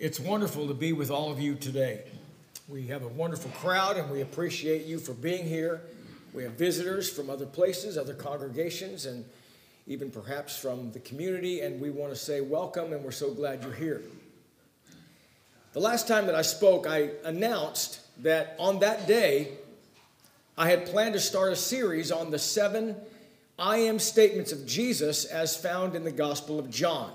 It's 0.00 0.20
wonderful 0.20 0.68
to 0.68 0.74
be 0.74 0.92
with 0.92 1.10
all 1.10 1.32
of 1.32 1.40
you 1.40 1.56
today. 1.56 2.04
We 2.68 2.86
have 2.86 3.02
a 3.02 3.08
wonderful 3.08 3.50
crowd 3.50 3.96
and 3.96 4.08
we 4.08 4.20
appreciate 4.20 4.86
you 4.86 5.00
for 5.00 5.12
being 5.12 5.44
here. 5.44 5.80
We 6.32 6.44
have 6.44 6.52
visitors 6.52 7.10
from 7.10 7.28
other 7.28 7.46
places, 7.46 7.98
other 7.98 8.14
congregations, 8.14 9.06
and 9.06 9.24
even 9.88 10.12
perhaps 10.12 10.56
from 10.56 10.92
the 10.92 11.00
community, 11.00 11.62
and 11.62 11.80
we 11.80 11.90
want 11.90 12.12
to 12.12 12.16
say 12.16 12.40
welcome 12.40 12.92
and 12.92 13.02
we're 13.02 13.10
so 13.10 13.32
glad 13.32 13.64
you're 13.64 13.72
here. 13.72 14.02
The 15.72 15.80
last 15.80 16.06
time 16.06 16.26
that 16.26 16.36
I 16.36 16.42
spoke, 16.42 16.86
I 16.86 17.10
announced 17.24 17.98
that 18.22 18.54
on 18.60 18.78
that 18.78 19.08
day, 19.08 19.48
I 20.56 20.70
had 20.70 20.86
planned 20.86 21.14
to 21.14 21.20
start 21.20 21.52
a 21.52 21.56
series 21.56 22.12
on 22.12 22.30
the 22.30 22.38
seven 22.38 22.94
I 23.58 23.78
am 23.78 23.98
statements 23.98 24.52
of 24.52 24.64
Jesus 24.64 25.24
as 25.24 25.56
found 25.56 25.96
in 25.96 26.04
the 26.04 26.12
Gospel 26.12 26.60
of 26.60 26.70
John. 26.70 27.12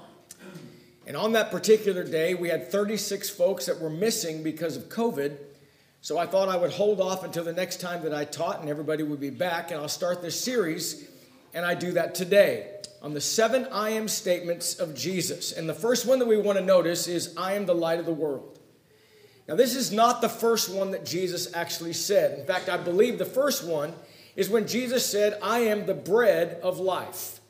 And 1.05 1.17
on 1.17 1.33
that 1.33 1.51
particular 1.51 2.03
day, 2.03 2.33
we 2.33 2.49
had 2.49 2.71
36 2.71 3.29
folks 3.29 3.65
that 3.65 3.79
were 3.79 3.89
missing 3.89 4.41
because 4.43 4.77
of 4.77 4.89
COVID. 4.89 5.37
So 6.01 6.17
I 6.17 6.25
thought 6.25 6.49
I 6.49 6.57
would 6.57 6.71
hold 6.71 7.01
off 7.01 7.23
until 7.23 7.43
the 7.43 7.53
next 7.53 7.81
time 7.81 8.03
that 8.03 8.13
I 8.13 8.25
taught 8.25 8.61
and 8.61 8.69
everybody 8.69 9.03
would 9.03 9.19
be 9.19 9.29
back. 9.29 9.71
And 9.71 9.79
I'll 9.79 9.89
start 9.89 10.21
this 10.21 10.39
series, 10.39 11.09
and 11.53 11.65
I 11.65 11.75
do 11.75 11.91
that 11.93 12.15
today 12.15 12.69
on 13.01 13.13
the 13.13 13.21
seven 13.21 13.67
I 13.71 13.89
am 13.91 14.07
statements 14.07 14.79
of 14.79 14.95
Jesus. 14.95 15.51
And 15.51 15.67
the 15.67 15.73
first 15.73 16.07
one 16.07 16.19
that 16.19 16.27
we 16.27 16.37
want 16.37 16.57
to 16.57 16.63
notice 16.63 17.07
is 17.07 17.35
I 17.37 17.53
am 17.53 17.65
the 17.65 17.75
light 17.75 17.99
of 17.99 18.05
the 18.05 18.13
world. 18.13 18.57
Now, 19.45 19.55
this 19.55 19.75
is 19.75 19.91
not 19.91 20.21
the 20.21 20.29
first 20.29 20.73
one 20.73 20.91
that 20.91 21.05
Jesus 21.05 21.53
actually 21.53 21.91
said. 21.91 22.39
In 22.39 22.45
fact, 22.45 22.69
I 22.69 22.77
believe 22.77 23.17
the 23.17 23.25
first 23.25 23.65
one 23.65 23.93
is 24.37 24.49
when 24.49 24.67
Jesus 24.67 25.05
said, 25.05 25.37
I 25.43 25.59
am 25.59 25.85
the 25.85 25.93
bread 25.93 26.61
of 26.63 26.79
life. 26.79 27.41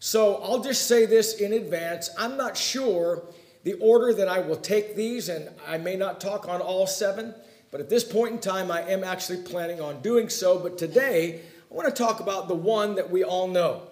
So 0.00 0.36
I'll 0.36 0.62
just 0.62 0.86
say 0.86 1.06
this 1.06 1.40
in 1.40 1.52
advance. 1.52 2.10
I'm 2.16 2.36
not 2.36 2.56
sure 2.56 3.24
the 3.64 3.74
order 3.74 4.14
that 4.14 4.28
I 4.28 4.38
will 4.38 4.56
take 4.56 4.94
these, 4.94 5.28
and 5.28 5.48
I 5.66 5.78
may 5.78 5.96
not 5.96 6.20
talk 6.20 6.48
on 6.48 6.60
all 6.60 6.86
seven, 6.86 7.34
but 7.70 7.80
at 7.80 7.90
this 7.90 8.04
point 8.04 8.32
in 8.32 8.38
time, 8.38 8.70
I 8.70 8.82
am 8.82 9.02
actually 9.02 9.42
planning 9.42 9.80
on 9.80 10.00
doing 10.00 10.28
so. 10.28 10.58
But 10.58 10.78
today, 10.78 11.40
I 11.70 11.74
want 11.74 11.88
to 11.88 12.02
talk 12.02 12.20
about 12.20 12.48
the 12.48 12.54
one 12.54 12.94
that 12.94 13.10
we 13.10 13.24
all 13.24 13.48
know, 13.48 13.82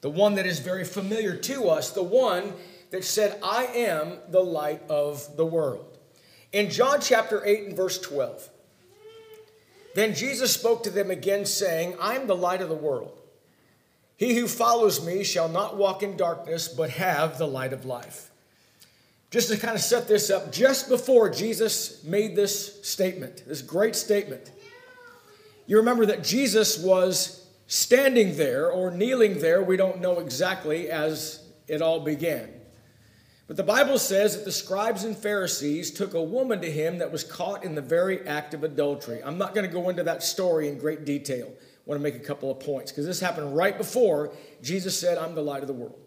the 0.00 0.10
one 0.10 0.34
that 0.34 0.46
is 0.46 0.58
very 0.58 0.84
familiar 0.84 1.36
to 1.36 1.68
us, 1.68 1.90
the 1.90 2.02
one 2.02 2.52
that 2.90 3.04
said, 3.04 3.38
I 3.42 3.66
am 3.66 4.18
the 4.28 4.42
light 4.42 4.82
of 4.90 5.36
the 5.36 5.46
world. 5.46 5.98
In 6.52 6.68
John 6.68 7.00
chapter 7.00 7.44
8 7.44 7.68
and 7.68 7.76
verse 7.76 7.98
12, 8.00 8.50
then 9.94 10.14
Jesus 10.14 10.52
spoke 10.52 10.82
to 10.82 10.90
them 10.90 11.10
again, 11.10 11.46
saying, 11.46 11.96
I 12.00 12.16
am 12.16 12.26
the 12.26 12.36
light 12.36 12.60
of 12.60 12.68
the 12.68 12.74
world. 12.74 13.18
He 14.24 14.36
who 14.36 14.48
follows 14.48 15.04
me 15.04 15.22
shall 15.22 15.50
not 15.50 15.76
walk 15.76 16.02
in 16.02 16.16
darkness, 16.16 16.66
but 16.66 16.88
have 16.88 17.36
the 17.36 17.46
light 17.46 17.74
of 17.74 17.84
life. 17.84 18.30
Just 19.30 19.50
to 19.50 19.58
kind 19.58 19.74
of 19.74 19.82
set 19.82 20.08
this 20.08 20.30
up, 20.30 20.50
just 20.50 20.88
before 20.88 21.28
Jesus 21.28 22.02
made 22.04 22.34
this 22.34 22.82
statement, 22.82 23.44
this 23.46 23.60
great 23.60 23.94
statement, 23.94 24.50
you 25.66 25.76
remember 25.76 26.06
that 26.06 26.24
Jesus 26.24 26.78
was 26.78 27.46
standing 27.66 28.34
there 28.38 28.70
or 28.70 28.90
kneeling 28.90 29.40
there, 29.40 29.62
we 29.62 29.76
don't 29.76 30.00
know 30.00 30.20
exactly, 30.20 30.88
as 30.88 31.44
it 31.68 31.82
all 31.82 32.00
began. 32.00 32.48
But 33.46 33.58
the 33.58 33.62
Bible 33.62 33.98
says 33.98 34.36
that 34.36 34.46
the 34.46 34.52
scribes 34.52 35.04
and 35.04 35.14
Pharisees 35.14 35.90
took 35.90 36.14
a 36.14 36.22
woman 36.22 36.62
to 36.62 36.70
him 36.70 36.96
that 36.96 37.12
was 37.12 37.24
caught 37.24 37.62
in 37.62 37.74
the 37.74 37.82
very 37.82 38.26
act 38.26 38.54
of 38.54 38.64
adultery. 38.64 39.20
I'm 39.22 39.36
not 39.36 39.54
going 39.54 39.66
to 39.66 39.72
go 39.72 39.90
into 39.90 40.04
that 40.04 40.22
story 40.22 40.70
in 40.70 40.78
great 40.78 41.04
detail 41.04 41.52
want 41.86 41.98
to 41.98 42.02
make 42.02 42.14
a 42.14 42.24
couple 42.24 42.50
of 42.50 42.60
points 42.60 42.90
because 42.90 43.06
this 43.06 43.20
happened 43.20 43.54
right 43.56 43.76
before 43.76 44.32
Jesus 44.62 44.98
said, 44.98 45.18
I'm 45.18 45.34
the 45.34 45.42
light 45.42 45.62
of 45.62 45.68
the 45.68 45.74
world. 45.74 45.98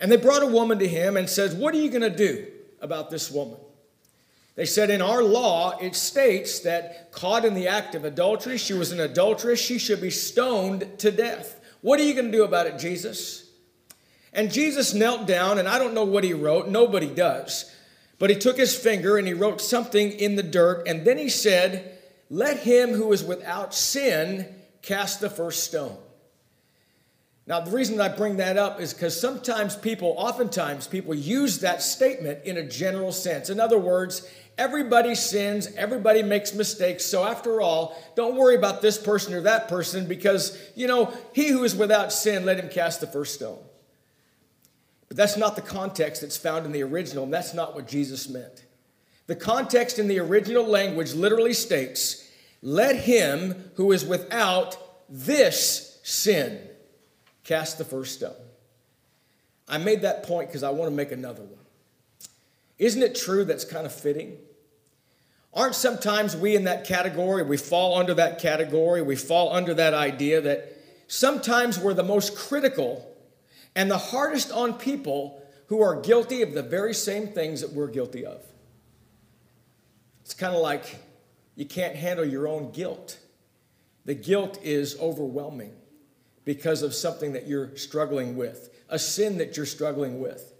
And 0.00 0.10
they 0.10 0.16
brought 0.16 0.42
a 0.42 0.46
woman 0.46 0.78
to 0.80 0.88
him 0.88 1.16
and 1.16 1.28
said, 1.28 1.58
What 1.58 1.74
are 1.74 1.78
you 1.78 1.88
going 1.88 2.02
to 2.02 2.10
do 2.10 2.46
about 2.80 3.10
this 3.10 3.30
woman? 3.30 3.58
They 4.56 4.66
said, 4.66 4.90
In 4.90 5.02
our 5.02 5.22
law, 5.22 5.78
it 5.78 5.94
states 5.94 6.60
that 6.60 7.12
caught 7.12 7.44
in 7.44 7.54
the 7.54 7.68
act 7.68 7.94
of 7.94 8.04
adultery, 8.04 8.58
she 8.58 8.74
was 8.74 8.92
an 8.92 9.00
adulteress, 9.00 9.60
she 9.60 9.78
should 9.78 10.00
be 10.00 10.10
stoned 10.10 10.98
to 10.98 11.10
death. 11.10 11.60
What 11.80 12.00
are 12.00 12.04
you 12.04 12.14
going 12.14 12.26
to 12.26 12.32
do 12.32 12.44
about 12.44 12.66
it, 12.66 12.78
Jesus? 12.78 13.48
And 14.32 14.52
Jesus 14.52 14.94
knelt 14.94 15.26
down, 15.26 15.58
and 15.58 15.68
I 15.68 15.78
don't 15.78 15.94
know 15.94 16.04
what 16.04 16.24
he 16.24 16.32
wrote, 16.32 16.68
nobody 16.68 17.08
does. 17.08 17.70
But 18.18 18.30
he 18.30 18.36
took 18.36 18.56
his 18.56 18.76
finger 18.76 19.16
and 19.16 19.26
he 19.26 19.34
wrote 19.34 19.60
something 19.60 20.10
in 20.10 20.36
the 20.36 20.42
dirt, 20.42 20.86
and 20.88 21.04
then 21.04 21.18
he 21.18 21.28
said, 21.28 21.93
let 22.30 22.58
him 22.58 22.90
who 22.90 23.12
is 23.12 23.22
without 23.22 23.74
sin 23.74 24.46
cast 24.82 25.20
the 25.20 25.30
first 25.30 25.64
stone. 25.64 25.96
Now, 27.46 27.60
the 27.60 27.70
reason 27.70 28.00
I 28.00 28.08
bring 28.08 28.38
that 28.38 28.56
up 28.56 28.80
is 28.80 28.94
because 28.94 29.18
sometimes 29.20 29.76
people, 29.76 30.14
oftentimes, 30.16 30.86
people 30.86 31.14
use 31.14 31.58
that 31.60 31.82
statement 31.82 32.44
in 32.44 32.56
a 32.56 32.66
general 32.66 33.12
sense. 33.12 33.50
In 33.50 33.60
other 33.60 33.78
words, 33.78 34.26
everybody 34.56 35.14
sins, 35.14 35.68
everybody 35.76 36.22
makes 36.22 36.54
mistakes. 36.54 37.04
So, 37.04 37.24
after 37.26 37.60
all, 37.60 38.02
don't 38.16 38.36
worry 38.36 38.56
about 38.56 38.80
this 38.80 38.96
person 38.96 39.34
or 39.34 39.42
that 39.42 39.68
person 39.68 40.06
because, 40.06 40.58
you 40.74 40.86
know, 40.86 41.12
he 41.34 41.48
who 41.48 41.64
is 41.64 41.76
without 41.76 42.14
sin, 42.14 42.46
let 42.46 42.58
him 42.58 42.70
cast 42.70 43.00
the 43.02 43.06
first 43.06 43.34
stone. 43.34 43.62
But 45.08 45.18
that's 45.18 45.36
not 45.36 45.54
the 45.54 45.62
context 45.62 46.22
that's 46.22 46.38
found 46.38 46.64
in 46.64 46.72
the 46.72 46.82
original, 46.82 47.24
and 47.24 47.32
that's 47.32 47.52
not 47.52 47.74
what 47.74 47.86
Jesus 47.86 48.26
meant. 48.26 48.64
The 49.26 49.36
context 49.36 49.98
in 49.98 50.08
the 50.08 50.18
original 50.18 50.66
language 50.66 51.14
literally 51.14 51.54
states, 51.54 52.28
Let 52.62 52.96
him 52.96 53.70
who 53.74 53.92
is 53.92 54.04
without 54.04 54.76
this 55.08 55.98
sin 56.02 56.60
cast 57.44 57.78
the 57.78 57.84
first 57.84 58.14
stone. 58.14 58.34
I 59.68 59.78
made 59.78 60.02
that 60.02 60.24
point 60.24 60.48
because 60.48 60.62
I 60.62 60.70
want 60.70 60.90
to 60.90 60.96
make 60.96 61.12
another 61.12 61.42
one. 61.42 61.64
Isn't 62.78 63.02
it 63.02 63.14
true 63.14 63.44
that's 63.44 63.64
kind 63.64 63.86
of 63.86 63.92
fitting? 63.92 64.36
Aren't 65.54 65.76
sometimes 65.76 66.36
we 66.36 66.56
in 66.56 66.64
that 66.64 66.84
category, 66.84 67.42
we 67.44 67.56
fall 67.56 67.96
under 67.96 68.12
that 68.14 68.40
category, 68.40 69.02
we 69.02 69.14
fall 69.14 69.54
under 69.54 69.72
that 69.74 69.94
idea 69.94 70.40
that 70.40 70.76
sometimes 71.06 71.78
we're 71.78 71.94
the 71.94 72.02
most 72.02 72.36
critical 72.36 73.08
and 73.76 73.90
the 73.90 73.98
hardest 73.98 74.50
on 74.50 74.74
people 74.74 75.40
who 75.68 75.80
are 75.80 76.00
guilty 76.00 76.42
of 76.42 76.54
the 76.54 76.62
very 76.62 76.92
same 76.92 77.28
things 77.28 77.60
that 77.60 77.72
we're 77.72 77.88
guilty 77.88 78.26
of? 78.26 78.40
It's 80.24 80.34
kind 80.34 80.54
of 80.54 80.62
like 80.62 80.98
you 81.54 81.66
can't 81.66 81.94
handle 81.94 82.24
your 82.24 82.48
own 82.48 82.72
guilt. 82.72 83.18
The 84.04 84.14
guilt 84.14 84.58
is 84.62 84.98
overwhelming 84.98 85.72
because 86.44 86.82
of 86.82 86.94
something 86.94 87.32
that 87.32 87.46
you're 87.46 87.76
struggling 87.76 88.36
with, 88.36 88.70
a 88.88 88.98
sin 88.98 89.38
that 89.38 89.56
you're 89.56 89.66
struggling 89.66 90.20
with. 90.20 90.52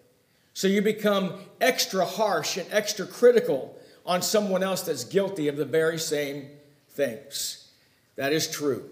So 0.54 0.68
you 0.68 0.82
become 0.82 1.40
extra 1.60 2.04
harsh 2.04 2.56
and 2.56 2.66
extra 2.70 3.06
critical 3.06 3.76
on 4.06 4.22
someone 4.22 4.62
else 4.62 4.82
that's 4.82 5.04
guilty 5.04 5.48
of 5.48 5.56
the 5.56 5.64
very 5.64 5.98
same 5.98 6.48
things. 6.90 7.70
That 8.16 8.32
is 8.32 8.48
true. 8.50 8.88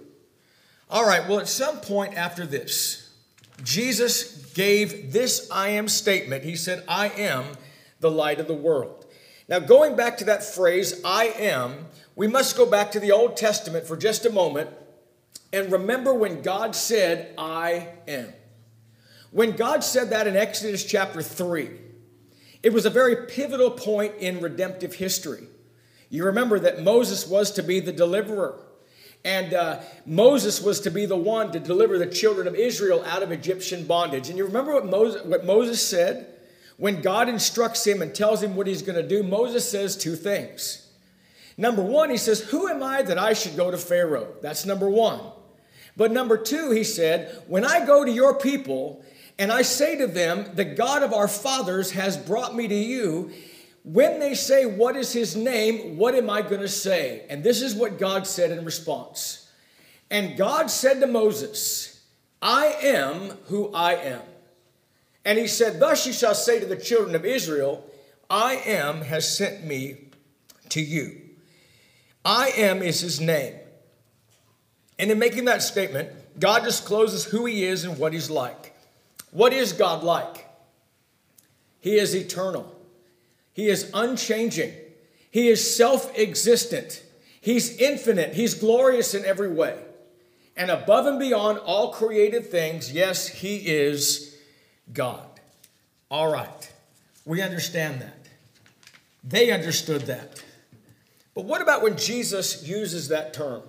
All 0.90 1.06
right, 1.06 1.26
well, 1.28 1.38
at 1.38 1.48
some 1.48 1.80
point 1.80 2.14
after 2.14 2.44
this, 2.44 3.10
Jesus 3.62 4.52
gave 4.52 5.12
this 5.12 5.48
I 5.50 5.70
am 5.70 5.88
statement. 5.88 6.44
He 6.44 6.56
said, 6.56 6.82
I 6.88 7.08
am 7.10 7.44
the 8.00 8.10
light 8.10 8.40
of 8.40 8.48
the 8.48 8.54
world. 8.54 9.01
Now, 9.52 9.58
going 9.58 9.96
back 9.96 10.16
to 10.16 10.24
that 10.24 10.42
phrase, 10.42 10.98
I 11.04 11.26
am, 11.26 11.84
we 12.16 12.26
must 12.26 12.56
go 12.56 12.64
back 12.64 12.92
to 12.92 13.00
the 13.00 13.12
Old 13.12 13.36
Testament 13.36 13.86
for 13.86 13.98
just 13.98 14.24
a 14.24 14.30
moment 14.30 14.70
and 15.52 15.70
remember 15.70 16.14
when 16.14 16.40
God 16.40 16.74
said, 16.74 17.34
I 17.36 17.88
am. 18.08 18.32
When 19.30 19.54
God 19.54 19.84
said 19.84 20.08
that 20.08 20.26
in 20.26 20.38
Exodus 20.38 20.86
chapter 20.86 21.20
3, 21.20 21.68
it 22.62 22.72
was 22.72 22.86
a 22.86 22.90
very 22.90 23.26
pivotal 23.26 23.70
point 23.70 24.14
in 24.20 24.40
redemptive 24.40 24.94
history. 24.94 25.46
You 26.08 26.24
remember 26.24 26.58
that 26.58 26.82
Moses 26.82 27.28
was 27.28 27.50
to 27.50 27.62
be 27.62 27.78
the 27.78 27.92
deliverer, 27.92 28.58
and 29.22 29.52
uh, 29.52 29.80
Moses 30.06 30.62
was 30.62 30.80
to 30.80 30.90
be 30.90 31.04
the 31.04 31.14
one 31.14 31.52
to 31.52 31.60
deliver 31.60 31.98
the 31.98 32.06
children 32.06 32.48
of 32.48 32.54
Israel 32.54 33.04
out 33.04 33.22
of 33.22 33.30
Egyptian 33.30 33.84
bondage. 33.84 34.30
And 34.30 34.38
you 34.38 34.46
remember 34.46 34.72
what 34.72 34.86
Moses, 34.86 35.22
what 35.26 35.44
Moses 35.44 35.86
said? 35.86 36.31
When 36.82 37.00
God 37.00 37.28
instructs 37.28 37.86
him 37.86 38.02
and 38.02 38.12
tells 38.12 38.42
him 38.42 38.56
what 38.56 38.66
he's 38.66 38.82
going 38.82 39.00
to 39.00 39.06
do, 39.06 39.22
Moses 39.22 39.70
says 39.70 39.96
two 39.96 40.16
things. 40.16 40.90
Number 41.56 41.80
one, 41.80 42.10
he 42.10 42.16
says, 42.16 42.40
Who 42.40 42.66
am 42.66 42.82
I 42.82 43.02
that 43.02 43.18
I 43.18 43.34
should 43.34 43.54
go 43.54 43.70
to 43.70 43.78
Pharaoh? 43.78 44.34
That's 44.42 44.66
number 44.66 44.90
one. 44.90 45.20
But 45.96 46.10
number 46.10 46.36
two, 46.36 46.72
he 46.72 46.82
said, 46.82 47.40
When 47.46 47.64
I 47.64 47.86
go 47.86 48.04
to 48.04 48.10
your 48.10 48.36
people 48.36 49.04
and 49.38 49.52
I 49.52 49.62
say 49.62 49.96
to 49.98 50.08
them, 50.08 50.56
The 50.56 50.64
God 50.64 51.04
of 51.04 51.12
our 51.12 51.28
fathers 51.28 51.92
has 51.92 52.16
brought 52.16 52.56
me 52.56 52.66
to 52.66 52.74
you, 52.74 53.30
when 53.84 54.18
they 54.18 54.34
say, 54.34 54.66
What 54.66 54.96
is 54.96 55.12
his 55.12 55.36
name? 55.36 55.96
What 55.96 56.16
am 56.16 56.28
I 56.28 56.42
going 56.42 56.62
to 56.62 56.68
say? 56.68 57.26
And 57.30 57.44
this 57.44 57.62
is 57.62 57.76
what 57.76 58.00
God 58.00 58.26
said 58.26 58.50
in 58.50 58.64
response. 58.64 59.48
And 60.10 60.36
God 60.36 60.68
said 60.68 60.98
to 60.98 61.06
Moses, 61.06 62.04
I 62.42 62.74
am 62.82 63.38
who 63.44 63.72
I 63.72 63.94
am. 63.94 64.22
And 65.24 65.38
he 65.38 65.46
said, 65.46 65.80
Thus 65.80 66.06
you 66.06 66.12
shall 66.12 66.34
say 66.34 66.60
to 66.60 66.66
the 66.66 66.76
children 66.76 67.14
of 67.14 67.24
Israel, 67.24 67.84
I 68.28 68.56
am 68.56 69.02
has 69.02 69.36
sent 69.36 69.64
me 69.64 69.96
to 70.70 70.80
you. 70.80 71.20
I 72.24 72.48
am 72.56 72.82
is 72.82 73.00
his 73.00 73.20
name. 73.20 73.54
And 74.98 75.10
in 75.10 75.18
making 75.18 75.46
that 75.46 75.62
statement, 75.62 76.10
God 76.38 76.64
discloses 76.64 77.24
who 77.24 77.46
he 77.46 77.64
is 77.64 77.84
and 77.84 77.98
what 77.98 78.12
he's 78.12 78.30
like. 78.30 78.74
What 79.30 79.52
is 79.52 79.72
God 79.72 80.02
like? 80.02 80.46
He 81.80 81.96
is 81.96 82.14
eternal. 82.14 82.72
He 83.52 83.68
is 83.68 83.90
unchanging. 83.92 84.72
He 85.30 85.48
is 85.48 85.76
self 85.76 86.16
existent. 86.16 87.02
He's 87.40 87.76
infinite. 87.78 88.34
He's 88.34 88.54
glorious 88.54 89.14
in 89.14 89.24
every 89.24 89.50
way. 89.50 89.76
And 90.56 90.70
above 90.70 91.06
and 91.06 91.18
beyond 91.18 91.58
all 91.58 91.92
created 91.92 92.46
things, 92.46 92.92
yes, 92.92 93.26
He 93.26 93.56
is 93.56 94.31
God. 94.92 95.28
All 96.10 96.32
right. 96.32 96.72
We 97.24 97.40
understand 97.40 98.00
that. 98.00 98.16
They 99.24 99.50
understood 99.50 100.02
that. 100.02 100.42
But 101.34 101.44
what 101.44 101.62
about 101.62 101.82
when 101.82 101.96
Jesus 101.96 102.66
uses 102.66 103.08
that 103.08 103.32
term? 103.32 103.62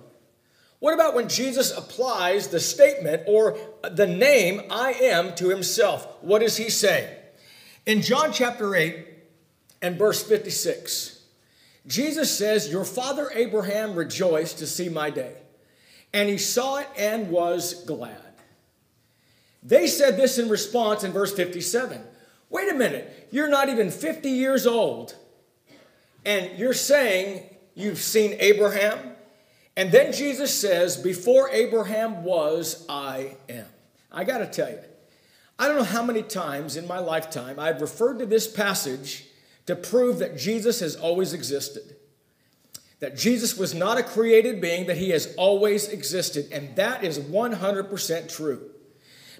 What 0.80 0.92
about 0.92 1.14
when 1.14 1.28
Jesus 1.28 1.74
applies 1.74 2.48
the 2.48 2.60
statement 2.60 3.22
or 3.26 3.56
the 3.90 4.06
name 4.06 4.60
I 4.70 4.92
am 4.92 5.34
to 5.36 5.48
himself? 5.48 6.06
What 6.20 6.40
does 6.40 6.58
he 6.58 6.68
say? 6.68 7.16
In 7.86 8.02
John 8.02 8.32
chapter 8.32 8.74
8 8.74 9.06
and 9.80 9.96
verse 9.96 10.22
56, 10.22 11.22
Jesus 11.86 12.36
says, 12.36 12.70
Your 12.70 12.84
father 12.84 13.30
Abraham 13.34 13.94
rejoiced 13.94 14.58
to 14.58 14.66
see 14.66 14.88
my 14.88 15.10
day, 15.10 15.36
and 16.12 16.28
he 16.28 16.38
saw 16.38 16.76
it 16.76 16.88
and 16.98 17.30
was 17.30 17.84
glad. 17.84 18.33
They 19.64 19.86
said 19.86 20.16
this 20.18 20.38
in 20.38 20.48
response 20.48 21.04
in 21.04 21.12
verse 21.12 21.32
57 21.32 22.00
Wait 22.50 22.70
a 22.70 22.74
minute, 22.74 23.28
you're 23.32 23.48
not 23.48 23.68
even 23.68 23.90
50 23.90 24.28
years 24.28 24.66
old, 24.66 25.16
and 26.24 26.56
you're 26.58 26.74
saying 26.74 27.42
you've 27.74 27.98
seen 27.98 28.36
Abraham? 28.38 28.98
And 29.76 29.90
then 29.90 30.12
Jesus 30.12 30.54
says, 30.54 30.96
Before 30.96 31.50
Abraham 31.50 32.22
was, 32.22 32.86
I 32.88 33.36
am. 33.48 33.66
I 34.12 34.22
got 34.22 34.38
to 34.38 34.46
tell 34.46 34.70
you, 34.70 34.78
I 35.58 35.66
don't 35.66 35.76
know 35.76 35.82
how 35.82 36.04
many 36.04 36.22
times 36.22 36.76
in 36.76 36.86
my 36.86 36.98
lifetime 36.98 37.58
I've 37.58 37.80
referred 37.80 38.18
to 38.20 38.26
this 38.26 38.46
passage 38.46 39.24
to 39.66 39.74
prove 39.74 40.18
that 40.18 40.36
Jesus 40.36 40.80
has 40.80 40.94
always 40.94 41.32
existed. 41.32 41.96
That 43.00 43.16
Jesus 43.16 43.56
was 43.56 43.74
not 43.74 43.98
a 43.98 44.02
created 44.02 44.60
being, 44.60 44.86
that 44.86 44.96
he 44.96 45.10
has 45.10 45.34
always 45.36 45.88
existed. 45.88 46.48
And 46.52 46.76
that 46.76 47.02
is 47.02 47.18
100% 47.18 48.34
true. 48.34 48.70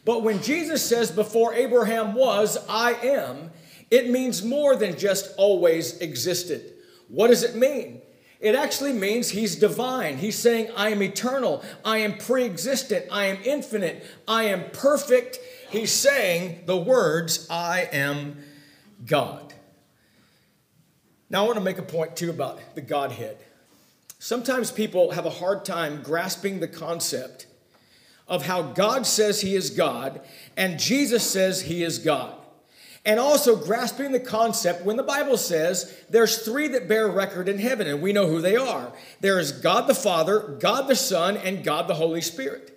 But 0.04 0.22
when 0.22 0.42
Jesus 0.42 0.86
says, 0.86 1.10
Before 1.10 1.54
Abraham 1.54 2.14
was, 2.14 2.58
I 2.68 2.94
am, 2.94 3.50
it 3.90 4.10
means 4.10 4.44
more 4.44 4.76
than 4.76 4.98
just 4.98 5.34
always 5.36 5.98
existed. 5.98 6.72
What 7.08 7.28
does 7.28 7.42
it 7.42 7.56
mean? 7.56 8.02
It 8.40 8.54
actually 8.54 8.92
means 8.92 9.30
he's 9.30 9.56
divine. 9.56 10.18
He's 10.18 10.38
saying, 10.38 10.68
I 10.76 10.90
am 10.90 11.02
eternal, 11.02 11.64
I 11.84 11.98
am 11.98 12.18
pre 12.18 12.44
existent, 12.44 13.06
I 13.10 13.26
am 13.26 13.38
infinite, 13.44 14.04
I 14.28 14.44
am 14.44 14.70
perfect. 14.70 15.38
He's 15.70 15.92
saying 15.92 16.64
the 16.66 16.76
words, 16.76 17.46
I 17.48 17.88
am 17.90 18.36
God. 19.06 19.54
Now, 21.30 21.44
I 21.44 21.46
want 21.46 21.56
to 21.58 21.64
make 21.64 21.78
a 21.78 21.82
point 21.82 22.16
too 22.16 22.30
about 22.30 22.60
the 22.74 22.82
Godhead. 22.82 23.38
Sometimes 24.18 24.70
people 24.70 25.12
have 25.12 25.26
a 25.26 25.30
hard 25.30 25.64
time 25.64 26.02
grasping 26.02 26.60
the 26.60 26.68
concept 26.68 27.46
of 28.26 28.46
how 28.46 28.62
God 28.62 29.06
says 29.06 29.40
he 29.40 29.54
is 29.54 29.70
God 29.70 30.20
and 30.56 30.78
Jesus 30.78 31.28
says 31.28 31.62
he 31.62 31.82
is 31.82 31.98
God. 31.98 32.34
And 33.06 33.20
also 33.20 33.54
grasping 33.54 34.12
the 34.12 34.20
concept 34.20 34.84
when 34.84 34.96
the 34.96 35.02
Bible 35.02 35.36
says 35.36 35.94
there's 36.08 36.38
three 36.38 36.68
that 36.68 36.88
bear 36.88 37.06
record 37.06 37.50
in 37.50 37.58
heaven, 37.58 37.86
and 37.86 38.00
we 38.00 38.14
know 38.14 38.26
who 38.26 38.40
they 38.40 38.56
are. 38.56 38.92
There 39.20 39.38
is 39.38 39.52
God 39.52 39.86
the 39.88 39.94
Father, 39.94 40.56
God 40.58 40.88
the 40.88 40.96
Son, 40.96 41.36
and 41.36 41.62
God 41.62 41.86
the 41.86 41.94
Holy 41.94 42.22
Spirit. 42.22 42.70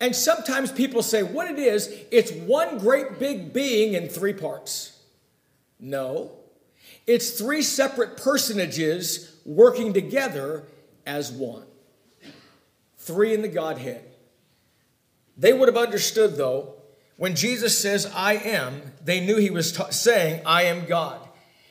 And 0.00 0.16
sometimes 0.16 0.72
people 0.72 1.02
say 1.02 1.22
what 1.22 1.48
it 1.48 1.58
is, 1.58 1.94
it's 2.10 2.32
one 2.32 2.78
great 2.78 3.20
big 3.20 3.52
being 3.52 3.92
in 3.92 4.08
three 4.08 4.32
parts. 4.32 4.98
No, 5.78 6.32
it's 7.06 7.38
three 7.38 7.62
separate 7.62 8.16
personages 8.16 9.36
working 9.44 9.92
together 9.92 10.64
as 11.06 11.30
one. 11.30 11.66
Three 12.98 13.34
in 13.34 13.42
the 13.42 13.48
Godhead. 13.48 14.09
They 15.40 15.54
would 15.54 15.68
have 15.68 15.76
understood, 15.76 16.36
though, 16.36 16.74
when 17.16 17.34
Jesus 17.34 17.76
says, 17.76 18.10
I 18.14 18.34
am, 18.34 18.82
they 19.02 19.20
knew 19.20 19.36
he 19.38 19.50
was 19.50 19.74
saying, 19.90 20.42
I 20.44 20.64
am 20.64 20.84
God. 20.84 21.18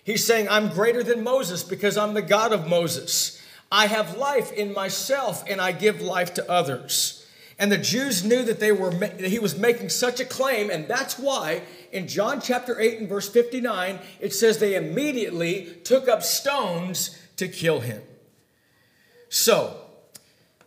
He's 0.04 0.25
saying, 0.25 0.50
I'm 0.50 0.69
greater 0.69 1.04
than 1.04 1.24
Moses 1.24 1.63
because 1.63 1.95
I'm 1.95 2.16
the 2.16 2.24
God 2.24 2.51
of 2.51 2.68
Moses. 2.68 3.39
I 3.71 3.86
have 3.86 4.18
life 4.18 4.51
in 4.51 4.74
myself 4.74 5.44
and 5.48 5.62
I 5.62 5.71
give 5.71 6.01
life 6.01 6.33
to 6.36 6.51
others. 6.51 7.27
And 7.60 7.71
the 7.71 7.77
Jews 7.77 8.24
knew 8.24 8.42
that 8.44 8.60
they 8.60 8.71
were 8.71 8.89
that 8.92 9.19
he 9.19 9.38
was 9.38 9.57
making 9.57 9.89
such 9.89 10.19
a 10.19 10.25
claim, 10.25 10.69
and 10.69 10.88
that's 10.88 11.19
why 11.19 11.62
in 11.92 12.07
John 12.07 12.39
chapter 12.42 12.80
8 12.80 13.00
and 13.00 13.10
verse 13.10 13.27
59, 13.27 14.00
it 14.21 14.33
says 14.33 14.57
they 14.57 14.75
immediately 14.75 15.66
took 15.83 16.07
up 16.07 16.24
stones 16.24 17.19
to 17.36 17.50
kill 17.50 17.81
him. 17.81 18.01
So, 19.27 19.79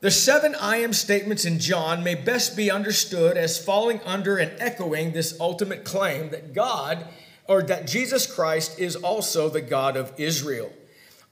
the 0.02 0.10
seven 0.10 0.56
I 0.56 0.78
am 0.78 0.92
statements 0.92 1.44
in 1.44 1.60
John 1.60 2.02
may 2.02 2.16
best 2.16 2.56
be 2.56 2.72
understood 2.72 3.36
as 3.36 3.64
falling 3.64 4.00
under 4.04 4.36
and 4.36 4.50
echoing 4.60 5.12
this 5.12 5.38
ultimate 5.38 5.84
claim 5.84 6.30
that 6.30 6.52
God, 6.52 7.06
or 7.46 7.62
that 7.62 7.86
Jesus 7.86 8.26
Christ, 8.26 8.80
is 8.80 8.96
also 8.96 9.48
the 9.48 9.60
God 9.60 9.96
of 9.96 10.12
Israel. 10.18 10.72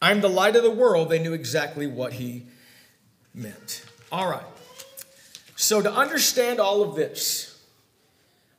I'm 0.01 0.21
the 0.21 0.29
light 0.29 0.55
of 0.55 0.63
the 0.63 0.71
world. 0.71 1.11
They 1.11 1.19
knew 1.19 1.33
exactly 1.33 1.89
what 1.89 2.13
he 2.13 2.47
meant. 3.35 3.85
All 4.13 4.31
right. 4.31 4.47
So, 5.57 5.83
to 5.83 5.93
understand 5.93 6.61
all 6.61 6.81
of 6.81 6.95
this, 6.95 7.61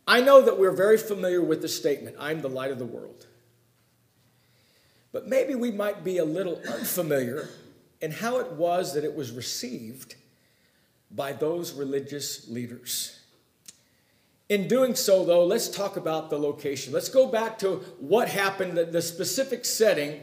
I 0.06 0.20
know 0.20 0.42
that 0.42 0.60
we're 0.60 0.76
very 0.76 0.98
familiar 0.98 1.42
with 1.42 1.62
the 1.62 1.70
statement, 1.70 2.18
I'm 2.20 2.42
the 2.42 2.50
light 2.50 2.72
of 2.72 2.80
the 2.80 2.86
world. 2.86 3.28
But 5.14 5.30
maybe 5.30 5.56
we 5.56 5.72
might 5.72 6.04
be 6.04 6.18
a 6.18 6.26
little 6.26 6.62
unfamiliar 6.70 7.48
and 8.02 8.14
how 8.14 8.40
it 8.40 8.52
was 8.54 8.94
that 8.94 9.04
it 9.04 9.16
was 9.16 9.32
received 9.32 10.16
by 11.10 11.34
those 11.34 11.74
religious 11.74 12.48
leaders. 12.50 13.20
In 14.50 14.68
doing 14.68 14.96
so, 14.96 15.24
though, 15.24 15.46
let's 15.46 15.70
talk 15.70 15.96
about 15.96 16.30
the 16.30 16.38
location. 16.38 16.92
Let's 16.92 17.10
go 17.10 17.28
back 17.28 17.58
to 17.60 17.78
what 18.00 18.28
happened, 18.28 18.78
the 18.78 19.02
specific 19.02 19.64
setting 19.64 20.20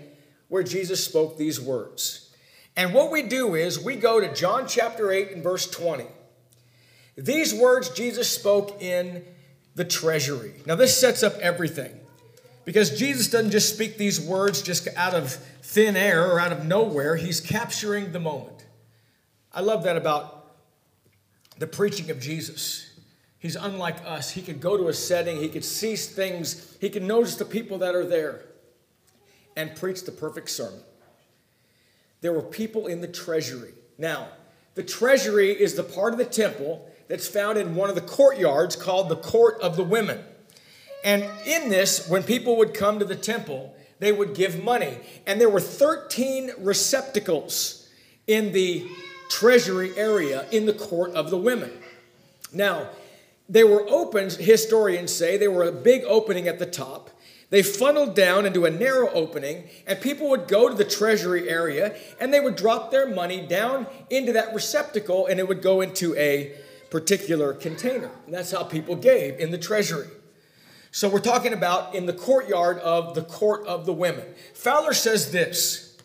where 0.49 0.63
Jesus 0.63 1.05
spoke 1.05 1.39
these 1.39 1.61
words. 1.61 2.35
And 2.77 2.95
what 2.95 3.11
we 3.11 3.23
do 3.23 3.55
is 3.55 3.83
we 3.83 3.97
go 3.97 4.21
to 4.21 4.33
John 4.35 4.67
chapter 4.69 5.11
8 5.11 5.33
and 5.33 5.43
verse 5.43 5.69
20. 5.69 6.05
These 7.17 7.55
words 7.55 7.89
Jesus 7.91 8.31
spoke 8.31 8.83
in 8.83 9.25
the 9.75 9.85
treasury. 9.85 10.55
Now, 10.67 10.75
this 10.75 10.99
sets 10.99 11.23
up 11.23 11.35
everything. 11.39 11.99
Because 12.69 12.91
Jesus 12.91 13.29
doesn't 13.29 13.51
just 13.51 13.73
speak 13.73 13.97
these 13.97 14.21
words 14.21 14.61
just 14.61 14.87
out 14.95 15.15
of 15.15 15.33
thin 15.63 15.97
air 15.97 16.31
or 16.31 16.39
out 16.39 16.53
of 16.53 16.67
nowhere, 16.67 17.17
he's 17.17 17.41
capturing 17.41 18.13
the 18.13 18.21
moment. 18.21 18.67
I 19.51 19.63
love 19.63 19.85
that 19.85 19.97
about 19.97 20.53
the 21.59 21.67
preaching 21.67 22.11
of 22.11 22.21
Jesus. 22.21 22.93
He's 23.39 23.57
unlike 23.57 23.97
us. 24.05 24.33
He 24.33 24.43
could 24.43 24.61
go 24.61 24.77
to 24.77 24.89
a 24.89 24.93
setting, 24.93 25.39
he 25.39 25.49
could 25.49 25.65
see 25.65 25.97
things, 25.97 26.77
he 26.79 26.91
could 26.91 27.03
notice 27.03 27.37
the 27.37 27.47
people 27.47 27.79
that 27.79 27.95
are 27.95 28.05
there 28.05 28.43
and 29.57 29.75
preach 29.75 30.05
the 30.05 30.13
perfect 30.13 30.51
sermon. 30.51 30.83
There 32.21 32.35
were 32.35 32.43
people 32.43 32.87
in 32.87 33.01
the 33.01 33.09
treasury. 33.09 33.73
Now, 33.97 34.29
the 34.75 34.83
treasury 34.83 35.53
is 35.53 35.73
the 35.73 35.85
part 35.85 36.13
of 36.13 36.19
the 36.19 36.27
temple 36.27 36.87
that's 37.09 37.29
found 37.29 37.57
in 37.57 37.75
one 37.75 37.89
of 37.89 37.95
the 37.95 38.03
courtyards 38.03 38.77
called 38.77 39.09
the 39.09 39.17
Court 39.17 39.59
of 39.63 39.77
the 39.77 39.85
Women. 39.85 40.23
And 41.05 41.25
in 41.47 41.69
this, 41.69 42.09
when 42.09 42.23
people 42.23 42.57
would 42.57 42.75
come 42.75 42.99
to 42.99 43.05
the 43.05 43.17
temple, 43.17 43.75
they 43.99 44.13
would 44.13 44.35
give 44.35 44.63
money. 44.63 44.99
And 45.27 45.41
there 45.41 45.49
were 45.49 45.61
13 45.61 46.53
receptacles 46.59 47.89
in 48.27 48.53
the 48.53 48.87
treasury 49.31 49.97
area 49.97 50.47
in 50.51 50.67
the 50.67 50.73
court 50.73 51.13
of 51.13 51.31
the 51.31 51.39
women. 51.39 51.73
Now, 52.53 52.89
they 53.49 53.65
were 53.65 53.89
open, 53.89 54.31
historians 54.31 55.15
say, 55.15 55.37
they 55.37 55.49
were 55.49 55.65
a 55.65 55.73
big 55.73 56.05
opening 56.05 56.49
at 56.49 56.59
the 56.59 56.67
top. 56.67 57.11
They 57.51 57.63
funneled 57.63 58.15
down 58.15 58.45
into 58.45 58.67
a 58.67 58.71
narrow 58.71 59.11
opening, 59.11 59.71
and 59.87 59.99
people 60.01 60.29
would 60.29 60.49
go 60.49 60.69
to 60.69 60.75
the 60.75 60.85
treasury 60.85 61.49
area 61.49 61.97
and 62.21 62.33
they 62.33 62.41
would 62.41 62.57
drop 62.57 62.91
their 62.91 63.09
money 63.09 63.47
down 63.47 63.87
into 64.11 64.35
that 64.35 64.55
receptacle 64.55 65.27
and 65.27 65.41
it 65.41 65.49
would 65.49 65.63
go 65.63 65.81
into 65.81 66.15
a 66.17 66.53
particular 66.91 67.55
container. 67.55 68.11
And 68.27 68.35
that's 68.35 68.51
how 68.51 68.65
people 68.65 68.97
gave 68.97 69.41
in 69.41 69.51
the 69.51 69.57
treasury. 69.57 70.09
So 70.91 71.09
we're 71.09 71.21
talking 71.21 71.53
about 71.53 71.95
in 71.95 72.07
the 72.07 72.13
courtyard 72.13 72.79
of 72.79 73.15
the 73.15 73.23
court 73.23 73.67
of 73.67 73.87
the 73.87 73.93
women. 73.93 74.25
Fowler 74.55 74.95
says 74.95 75.31
this 75.33 75.97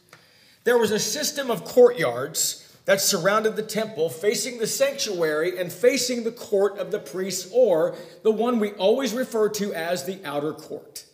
there 0.64 0.78
was 0.78 0.92
a 0.92 1.00
system 1.00 1.52
of 1.52 1.66
courtyards 1.66 2.60
that 2.86 3.02
surrounded 3.02 3.56
the 3.56 3.64
temple, 3.64 4.10
facing 4.10 4.58
the 4.58 4.68
sanctuary 4.68 5.58
and 5.58 5.72
facing 5.72 6.24
the 6.24 6.32
court 6.32 6.78
of 6.78 6.92
the 6.92 7.00
priests, 7.00 7.50
or 7.54 7.96
the 8.24 8.32
one 8.32 8.60
we 8.60 8.72
always 8.74 9.14
refer 9.14 9.50
to 9.50 9.74
as 9.74 10.06
the 10.06 10.20
outer 10.26 10.54
court. 10.54 11.06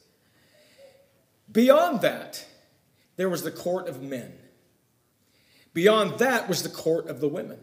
Beyond 1.52 2.02
that, 2.02 2.46
there 3.18 3.30
was 3.30 3.44
the 3.44 3.52
court 3.52 3.88
of 3.88 4.02
men. 4.02 4.34
Beyond 5.74 6.20
that 6.20 6.50
was 6.50 6.64
the 6.64 6.70
court 6.70 7.08
of 7.08 7.20
the 7.20 7.28
women. 7.28 7.60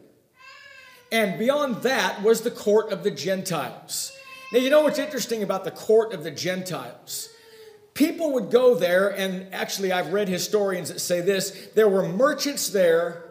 And 1.10 1.38
beyond 1.38 1.82
that 1.82 2.22
was 2.22 2.42
the 2.42 2.50
court 2.50 2.92
of 2.92 3.02
the 3.04 3.10
Gentiles. 3.10 4.15
Now, 4.52 4.58
you 4.58 4.70
know 4.70 4.82
what's 4.82 4.98
interesting 4.98 5.42
about 5.42 5.64
the 5.64 5.70
court 5.70 6.12
of 6.12 6.22
the 6.22 6.30
Gentiles? 6.30 7.30
people 7.96 8.32
would 8.34 8.50
go 8.50 8.74
there, 8.74 9.08
and 9.08 9.52
actually, 9.52 9.90
I've 9.90 10.12
read 10.12 10.28
historians 10.28 10.90
that 10.90 11.00
say 11.00 11.20
this 11.20 11.68
there 11.74 11.88
were 11.88 12.06
merchants 12.06 12.68
there, 12.68 13.24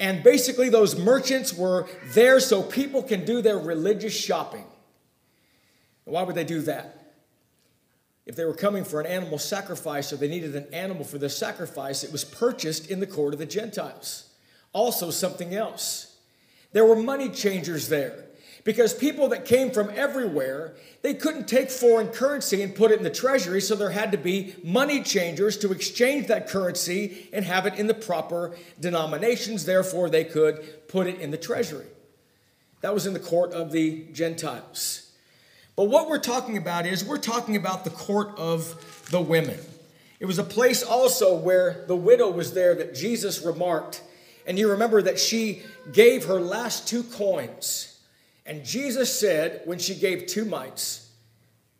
and 0.00 0.24
basically, 0.24 0.68
those 0.68 0.98
merchants 0.98 1.54
were 1.54 1.86
there 2.06 2.40
so 2.40 2.62
people 2.62 3.02
can 3.02 3.24
do 3.24 3.40
their 3.40 3.58
religious 3.58 4.18
shopping. 4.18 4.64
Why 6.04 6.22
would 6.22 6.34
they 6.34 6.44
do 6.44 6.62
that? 6.62 7.12
If 8.26 8.34
they 8.34 8.44
were 8.44 8.54
coming 8.54 8.84
for 8.84 9.00
an 9.00 9.06
animal 9.06 9.38
sacrifice 9.38 10.12
or 10.12 10.16
they 10.16 10.28
needed 10.28 10.56
an 10.56 10.72
animal 10.72 11.04
for 11.04 11.18
the 11.18 11.28
sacrifice, 11.28 12.02
it 12.02 12.10
was 12.10 12.24
purchased 12.24 12.90
in 12.90 12.98
the 12.98 13.06
court 13.06 13.32
of 13.34 13.38
the 13.38 13.46
Gentiles. 13.46 14.30
Also, 14.72 15.10
something 15.10 15.54
else. 15.54 16.16
There 16.72 16.84
were 16.84 16.96
money 16.96 17.28
changers 17.28 17.88
there 17.88 18.25
because 18.66 18.92
people 18.92 19.28
that 19.28 19.44
came 19.44 19.70
from 19.70 19.90
everywhere, 19.94 20.74
they 21.02 21.14
couldn't 21.14 21.46
take 21.46 21.70
foreign 21.70 22.08
currency 22.08 22.62
and 22.62 22.74
put 22.74 22.90
it 22.90 22.98
in 22.98 23.04
the 23.04 23.10
treasury, 23.10 23.60
so 23.60 23.76
there 23.76 23.90
had 23.90 24.10
to 24.10 24.18
be 24.18 24.56
money 24.64 25.04
changers 25.04 25.56
to 25.58 25.70
exchange 25.70 26.26
that 26.26 26.48
currency 26.48 27.28
and 27.32 27.44
have 27.44 27.66
it 27.66 27.74
in 27.76 27.86
the 27.86 27.94
proper 27.94 28.56
denominations. 28.80 29.64
Therefore, 29.64 30.10
they 30.10 30.24
could 30.24 30.88
put 30.88 31.06
it 31.06 31.20
in 31.20 31.30
the 31.30 31.36
treasury. 31.36 31.86
That 32.80 32.92
was 32.92 33.06
in 33.06 33.12
the 33.12 33.20
court 33.20 33.52
of 33.52 33.70
the 33.70 34.08
Gentiles. 34.12 35.12
But 35.76 35.84
what 35.84 36.08
we're 36.08 36.18
talking 36.18 36.56
about 36.56 36.86
is 36.86 37.04
we're 37.04 37.18
talking 37.18 37.54
about 37.54 37.84
the 37.84 37.90
court 37.90 38.36
of 38.36 39.06
the 39.12 39.20
women. 39.20 39.60
It 40.18 40.26
was 40.26 40.40
a 40.40 40.44
place 40.44 40.82
also 40.82 41.36
where 41.36 41.84
the 41.86 41.94
widow 41.94 42.30
was 42.30 42.52
there 42.52 42.74
that 42.74 42.96
Jesus 42.96 43.42
remarked. 43.42 44.02
And 44.44 44.58
you 44.58 44.72
remember 44.72 45.02
that 45.02 45.20
she 45.20 45.62
gave 45.92 46.24
her 46.24 46.40
last 46.40 46.88
two 46.88 47.04
coins. 47.04 47.95
And 48.46 48.64
Jesus 48.64 49.18
said, 49.18 49.62
when 49.64 49.78
she 49.78 49.94
gave 49.94 50.26
two 50.26 50.44
mites, 50.44 51.10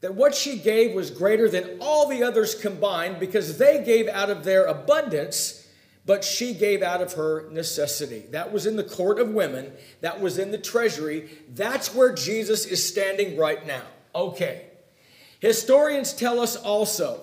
that 0.00 0.14
what 0.14 0.34
she 0.34 0.58
gave 0.58 0.94
was 0.94 1.10
greater 1.10 1.48
than 1.48 1.78
all 1.80 2.08
the 2.08 2.22
others 2.22 2.54
combined 2.54 3.18
because 3.18 3.58
they 3.58 3.82
gave 3.84 4.08
out 4.08 4.30
of 4.30 4.44
their 4.44 4.64
abundance, 4.66 5.66
but 6.04 6.24
she 6.24 6.54
gave 6.54 6.82
out 6.82 7.00
of 7.00 7.14
her 7.14 7.48
necessity. 7.50 8.24
That 8.30 8.52
was 8.52 8.66
in 8.66 8.76
the 8.76 8.84
court 8.84 9.18
of 9.18 9.30
women, 9.30 9.72
that 10.00 10.20
was 10.20 10.38
in 10.38 10.50
the 10.50 10.58
treasury. 10.58 11.30
That's 11.54 11.94
where 11.94 12.12
Jesus 12.12 12.66
is 12.66 12.86
standing 12.86 13.36
right 13.36 13.66
now. 13.66 13.82
Okay. 14.14 14.66
Historians 15.40 16.12
tell 16.12 16.40
us 16.40 16.56
also 16.56 17.20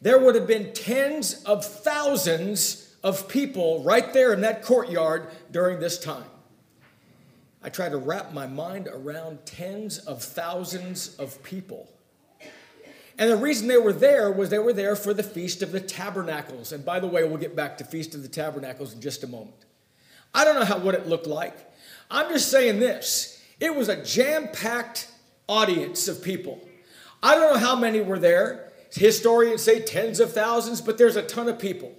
there 0.00 0.18
would 0.18 0.34
have 0.34 0.46
been 0.46 0.72
tens 0.72 1.42
of 1.44 1.64
thousands 1.64 2.94
of 3.02 3.28
people 3.28 3.82
right 3.82 4.12
there 4.12 4.32
in 4.32 4.42
that 4.42 4.62
courtyard 4.62 5.28
during 5.50 5.80
this 5.80 5.98
time. 5.98 6.24
I 7.64 7.70
try 7.70 7.88
to 7.88 7.96
wrap 7.96 8.34
my 8.34 8.46
mind 8.46 8.88
around 8.92 9.46
tens 9.46 9.98
of 9.98 10.22
thousands 10.22 11.16
of 11.16 11.42
people. 11.42 11.88
And 13.16 13.30
the 13.30 13.38
reason 13.38 13.68
they 13.68 13.78
were 13.78 13.92
there 13.92 14.30
was 14.30 14.50
they 14.50 14.58
were 14.58 14.74
there 14.74 14.94
for 14.94 15.14
the 15.14 15.22
Feast 15.22 15.62
of 15.62 15.72
the 15.72 15.80
Tabernacles. 15.80 16.72
And 16.72 16.84
by 16.84 17.00
the 17.00 17.06
way, 17.06 17.24
we'll 17.24 17.38
get 17.38 17.56
back 17.56 17.78
to 17.78 17.84
Feast 17.84 18.14
of 18.14 18.22
the 18.22 18.28
Tabernacles 18.28 18.92
in 18.92 19.00
just 19.00 19.24
a 19.24 19.26
moment. 19.26 19.56
I 20.34 20.44
don't 20.44 20.56
know 20.56 20.64
how, 20.66 20.78
what 20.78 20.94
it 20.94 21.08
looked 21.08 21.26
like. 21.26 21.56
I'm 22.10 22.28
just 22.28 22.50
saying 22.50 22.80
this 22.80 23.42
it 23.60 23.74
was 23.74 23.88
a 23.88 24.04
jam 24.04 24.48
packed 24.52 25.10
audience 25.48 26.06
of 26.06 26.22
people. 26.22 26.60
I 27.22 27.34
don't 27.34 27.54
know 27.54 27.60
how 27.60 27.76
many 27.76 28.02
were 28.02 28.18
there. 28.18 28.72
Historians 28.92 29.62
say 29.62 29.80
tens 29.80 30.20
of 30.20 30.34
thousands, 30.34 30.82
but 30.82 30.98
there's 30.98 31.16
a 31.16 31.22
ton 31.22 31.48
of 31.48 31.58
people. 31.58 31.92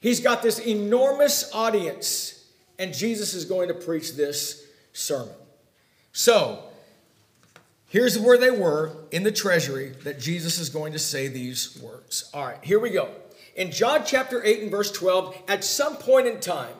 He's 0.00 0.20
got 0.20 0.42
this 0.42 0.58
enormous 0.60 1.52
audience, 1.52 2.46
and 2.78 2.94
Jesus 2.94 3.34
is 3.34 3.44
going 3.44 3.68
to 3.68 3.74
preach 3.74 4.16
this 4.16 4.64
sermon. 4.98 5.34
So, 6.12 6.64
here's 7.88 8.18
where 8.18 8.36
they 8.36 8.50
were 8.50 8.96
in 9.10 9.22
the 9.22 9.32
treasury 9.32 9.94
that 10.04 10.18
Jesus 10.18 10.58
is 10.58 10.68
going 10.68 10.92
to 10.92 10.98
say 10.98 11.28
these 11.28 11.78
words. 11.80 12.30
All 12.34 12.44
right, 12.44 12.62
here 12.62 12.80
we 12.80 12.90
go. 12.90 13.08
In 13.54 13.70
John 13.70 14.02
chapter 14.04 14.44
8 14.44 14.62
and 14.62 14.70
verse 14.70 14.90
12, 14.92 15.42
at 15.48 15.64
some 15.64 15.96
point 15.96 16.26
in 16.26 16.40
time, 16.40 16.74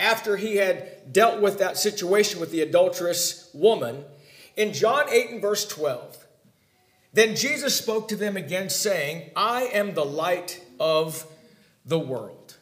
after 0.00 0.36
he 0.36 0.56
had 0.56 1.12
dealt 1.12 1.40
with 1.40 1.58
that 1.58 1.76
situation 1.76 2.40
with 2.40 2.50
the 2.50 2.60
adulterous 2.60 3.50
woman, 3.52 4.04
in 4.56 4.72
John 4.72 5.04
8 5.08 5.30
and 5.30 5.42
verse 5.42 5.66
12, 5.66 6.26
then 7.12 7.34
Jesus 7.34 7.76
spoke 7.76 8.08
to 8.08 8.16
them 8.16 8.36
again, 8.36 8.70
saying, 8.70 9.30
I 9.34 9.62
am 9.62 9.94
the 9.94 10.04
light 10.04 10.62
of 10.78 11.26
the 11.84 11.98
world. 11.98 12.56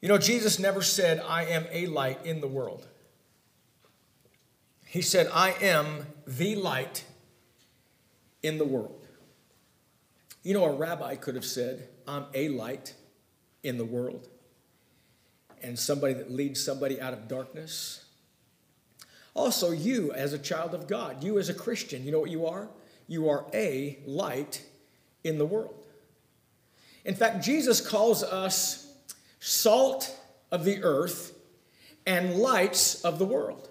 You 0.00 0.08
know, 0.08 0.18
Jesus 0.18 0.58
never 0.58 0.82
said, 0.82 1.20
I 1.20 1.44
am 1.44 1.66
a 1.72 1.86
light 1.86 2.24
in 2.24 2.40
the 2.40 2.48
world. 2.48 2.86
He 4.92 5.00
said, 5.00 5.30
I 5.32 5.52
am 5.62 6.04
the 6.26 6.54
light 6.54 7.04
in 8.42 8.58
the 8.58 8.66
world. 8.66 9.08
You 10.42 10.52
know, 10.52 10.66
a 10.66 10.74
rabbi 10.74 11.14
could 11.14 11.34
have 11.34 11.46
said, 11.46 11.88
I'm 12.06 12.26
a 12.34 12.50
light 12.50 12.92
in 13.62 13.78
the 13.78 13.86
world. 13.86 14.28
And 15.62 15.78
somebody 15.78 16.12
that 16.12 16.30
leads 16.30 16.62
somebody 16.62 17.00
out 17.00 17.14
of 17.14 17.26
darkness. 17.26 18.04
Also, 19.32 19.70
you 19.70 20.12
as 20.12 20.34
a 20.34 20.38
child 20.38 20.74
of 20.74 20.86
God, 20.88 21.24
you 21.24 21.38
as 21.38 21.48
a 21.48 21.54
Christian, 21.54 22.04
you 22.04 22.12
know 22.12 22.20
what 22.20 22.30
you 22.30 22.44
are? 22.44 22.68
You 23.08 23.30
are 23.30 23.46
a 23.54 23.98
light 24.04 24.62
in 25.24 25.38
the 25.38 25.46
world. 25.46 25.86
In 27.06 27.14
fact, 27.14 27.42
Jesus 27.42 27.80
calls 27.80 28.22
us 28.22 28.92
salt 29.40 30.14
of 30.50 30.66
the 30.66 30.82
earth 30.82 31.34
and 32.06 32.34
lights 32.34 33.02
of 33.06 33.18
the 33.18 33.24
world. 33.24 33.70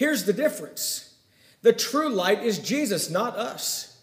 Here's 0.00 0.24
the 0.24 0.32
difference 0.32 1.14
the 1.60 1.74
true 1.74 2.08
light 2.08 2.42
is 2.42 2.58
Jesus, 2.58 3.10
not 3.10 3.36
us. 3.36 3.98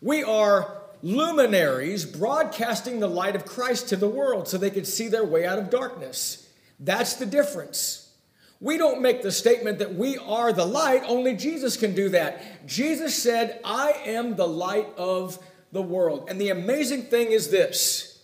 We 0.00 0.24
are 0.24 0.80
luminaries 1.02 2.06
broadcasting 2.06 2.98
the 2.98 3.10
light 3.10 3.36
of 3.36 3.44
Christ 3.44 3.90
to 3.90 3.96
the 3.96 4.08
world 4.08 4.48
so 4.48 4.56
they 4.56 4.70
could 4.70 4.86
see 4.86 5.08
their 5.08 5.26
way 5.26 5.44
out 5.44 5.58
of 5.58 5.68
darkness. 5.68 6.48
That's 6.80 7.16
the 7.16 7.26
difference. 7.26 8.10
We 8.58 8.78
don't 8.78 9.02
make 9.02 9.20
the 9.20 9.30
statement 9.30 9.80
that 9.80 9.96
we 9.96 10.16
are 10.16 10.50
the 10.50 10.64
light, 10.64 11.02
only 11.06 11.36
Jesus 11.36 11.76
can 11.76 11.94
do 11.94 12.08
that. 12.08 12.66
Jesus 12.66 13.14
said, 13.14 13.60
I 13.66 13.90
am 14.06 14.36
the 14.36 14.48
light 14.48 14.88
of 14.96 15.38
the 15.72 15.82
world. 15.82 16.30
And 16.30 16.40
the 16.40 16.48
amazing 16.48 17.02
thing 17.02 17.32
is 17.32 17.50
this 17.50 18.18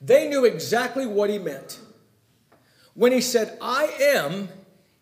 they 0.00 0.28
knew 0.28 0.44
exactly 0.44 1.06
what 1.06 1.28
he 1.28 1.40
meant. 1.40 1.80
When 2.94 3.10
he 3.10 3.20
said, 3.20 3.58
I 3.60 3.86
am, 4.00 4.48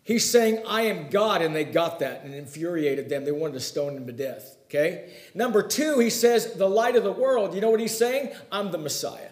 he's 0.09 0.27
saying, 0.27 0.63
I 0.67 0.81
am 0.81 1.09
God, 1.09 1.43
and 1.43 1.55
they 1.55 1.63
got 1.63 1.99
that 1.99 2.23
and 2.23 2.33
infuriated 2.33 3.09
them. 3.09 3.25
They 3.25 3.31
wanted 3.31 3.53
to 3.53 3.59
stone 3.59 3.95
him 3.95 4.07
to 4.07 4.11
death. 4.11 4.57
Okay? 4.65 5.13
Number 5.35 5.61
two, 5.61 5.99
he 5.99 6.09
says, 6.09 6.53
the 6.53 6.67
light 6.67 6.95
of 6.95 7.03
the 7.03 7.11
world. 7.11 7.53
You 7.53 7.61
know 7.61 7.69
what 7.69 7.79
he's 7.79 7.95
saying? 7.95 8.31
I'm 8.51 8.71
the 8.71 8.79
Messiah. 8.79 9.29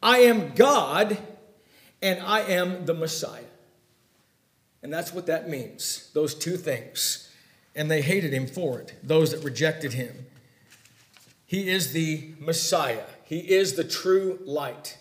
I 0.00 0.18
am 0.18 0.54
God, 0.54 1.18
and 2.00 2.22
I 2.22 2.42
am 2.42 2.86
the 2.86 2.94
Messiah. 2.94 3.42
And 4.84 4.92
that's 4.92 5.12
what 5.12 5.26
that 5.26 5.48
means, 5.48 6.10
those 6.14 6.32
two 6.32 6.56
things. 6.56 7.28
And 7.74 7.90
they 7.90 8.02
hated 8.02 8.32
him 8.32 8.46
for 8.46 8.78
it, 8.78 8.94
those 9.02 9.32
that 9.32 9.44
rejected 9.44 9.94
him. 9.94 10.26
He 11.44 11.68
is 11.68 11.92
the 11.92 12.34
Messiah, 12.38 13.06
he 13.24 13.40
is 13.40 13.74
the 13.74 13.82
true 13.82 14.38
light. 14.44 14.96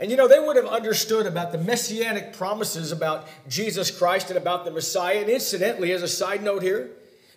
And 0.00 0.10
you 0.10 0.16
know, 0.16 0.28
they 0.28 0.38
would 0.38 0.56
have 0.56 0.66
understood 0.66 1.26
about 1.26 1.50
the 1.50 1.58
messianic 1.58 2.32
promises 2.32 2.92
about 2.92 3.26
Jesus 3.48 3.90
Christ 3.90 4.28
and 4.30 4.36
about 4.36 4.64
the 4.64 4.70
Messiah. 4.70 5.20
And 5.20 5.28
incidentally, 5.28 5.92
as 5.92 6.02
a 6.02 6.08
side 6.08 6.42
note 6.42 6.62
here, 6.62 6.90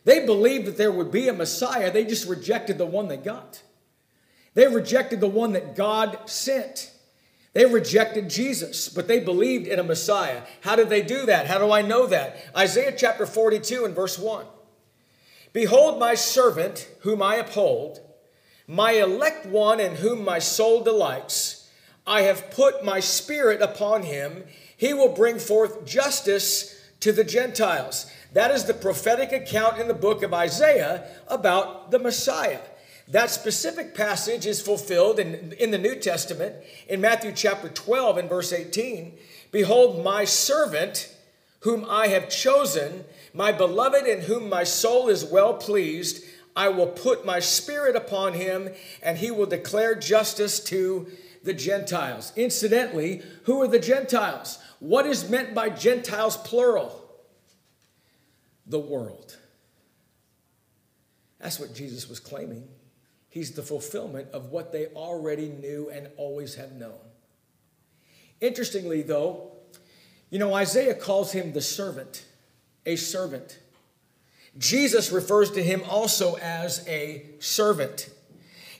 they 0.06 0.26
believed 0.26 0.68
that 0.68 0.78
there 0.78 0.92
would 0.92 1.12
be 1.12 1.28
a 1.28 1.34
Messiah, 1.34 1.92
they 1.92 2.06
just 2.06 2.28
rejected 2.28 2.78
the 2.78 2.86
one 2.86 3.08
they 3.08 3.18
got. 3.18 3.62
They 4.54 4.68
rejected 4.68 5.22
the 5.22 5.28
one 5.28 5.54
that 5.54 5.76
God 5.76 6.30
sent. 6.30 6.92
They 7.54 7.66
rejected 7.66 8.30
Jesus, 8.30 8.90
but 8.90 9.08
they 9.08 9.20
believed 9.20 9.68
in 9.68 9.80
a 9.80 9.84
Messiah. 9.84 10.42
How 10.62 10.76
did 10.76 10.90
they 10.90 11.02
do 11.02 11.26
that? 11.26 11.48
How 11.48 11.58
do 11.58 11.72
I 11.72 11.82
know 11.82 12.06
that? 12.08 12.38
Isaiah 12.56 12.94
chapter 12.96 13.26
42 13.26 13.86
and 13.86 13.96
verse 13.96 14.18
1. 14.18 14.46
Behold, 15.54 16.00
my 16.00 16.16
servant, 16.16 16.88
whom 17.02 17.22
I 17.22 17.36
uphold, 17.36 18.00
my 18.68 18.92
elect 18.94 19.46
one 19.46 19.82
in 19.82 19.96
whom 19.96 20.24
my 20.24 20.40
soul 20.40 20.82
delights. 20.82 21.61
I 22.06 22.22
have 22.24 22.52
put 22.52 22.84
my 22.84 23.00
spirit 23.00 23.62
upon 23.62 24.04
him. 24.04 24.44
He 24.76 24.94
will 24.94 25.14
bring 25.14 25.40
forth 25.40 25.86
justice 25.86 26.80
to 27.02 27.12
the 27.12 27.24
Gentiles. 27.24 28.12
That 28.34 28.52
is 28.52 28.66
the 28.66 28.74
prophetic 28.74 29.32
account 29.32 29.80
in 29.80 29.88
the 29.88 29.94
book 29.94 30.24
of 30.24 30.34
Isaiah 30.34 31.08
about 31.28 31.92
the 31.92 32.00
Messiah. 32.00 32.62
That 33.08 33.30
specific 33.30 33.94
passage 33.94 34.46
is 34.46 34.62
fulfilled 34.62 35.20
in, 35.20 35.54
in 35.60 35.72
the 35.72 35.78
New 35.78 35.96
Testament 35.96 36.56
in 36.88 37.02
Matthew 37.02 37.34
chapter 37.34 37.68
12 37.68 38.18
and 38.18 38.30
verse 38.30 38.54
18. 38.54 39.18
Behold, 39.52 40.04
my 40.04 40.24
servant, 40.24 41.14
whom 41.62 41.86
I 41.90 42.08
have 42.08 42.30
chosen, 42.30 43.04
my 43.34 43.52
beloved, 43.52 44.08
in 44.08 44.22
whom 44.22 44.48
my 44.48 44.64
soul 44.64 45.10
is 45.10 45.26
well 45.26 45.56
pleased. 45.56 46.24
I 46.56 46.70
will 46.70 46.88
put 46.88 47.26
my 47.26 47.40
spirit 47.40 47.96
upon 47.96 48.34
him, 48.34 48.70
and 49.04 49.18
he 49.18 49.30
will 49.30 49.46
declare 49.46 49.96
justice 49.96 50.60
to 50.66 51.08
the 51.44 51.54
Gentiles. 51.54 52.34
Incidentally, 52.36 53.22
who 53.44 53.62
are 53.62 53.68
the 53.68 53.80
Gentiles? 53.80 54.60
What 54.80 55.06
is 55.06 55.30
meant 55.30 55.54
by 55.54 55.70
Gentiles 55.70 56.38
plural? 56.38 56.98
The 58.68 58.80
world. 58.80 59.38
That's 61.40 61.60
what 61.60 61.74
Jesus 61.74 62.08
was 62.08 62.20
claiming. 62.20 62.68
He's 63.30 63.52
the 63.52 63.64
fulfillment 63.64 64.28
of 64.34 64.52
what 64.52 64.72
they 64.72 64.88
already 64.88 65.50
knew 65.50 65.90
and 65.90 66.10
always 66.18 66.56
have 66.56 66.74
known. 66.74 67.00
Interestingly, 68.40 69.02
though, 69.02 69.52
you 70.30 70.40
know, 70.40 70.54
Isaiah 70.54 70.94
calls 70.94 71.32
him 71.32 71.54
the 71.54 71.62
servant, 71.62 72.26
a 72.86 72.96
servant. 72.96 73.60
Jesus 74.58 75.12
refers 75.12 75.52
to 75.52 75.64
him 75.64 75.82
also 75.90 76.36
as 76.42 76.88
a 76.88 77.26
servant. 77.40 78.10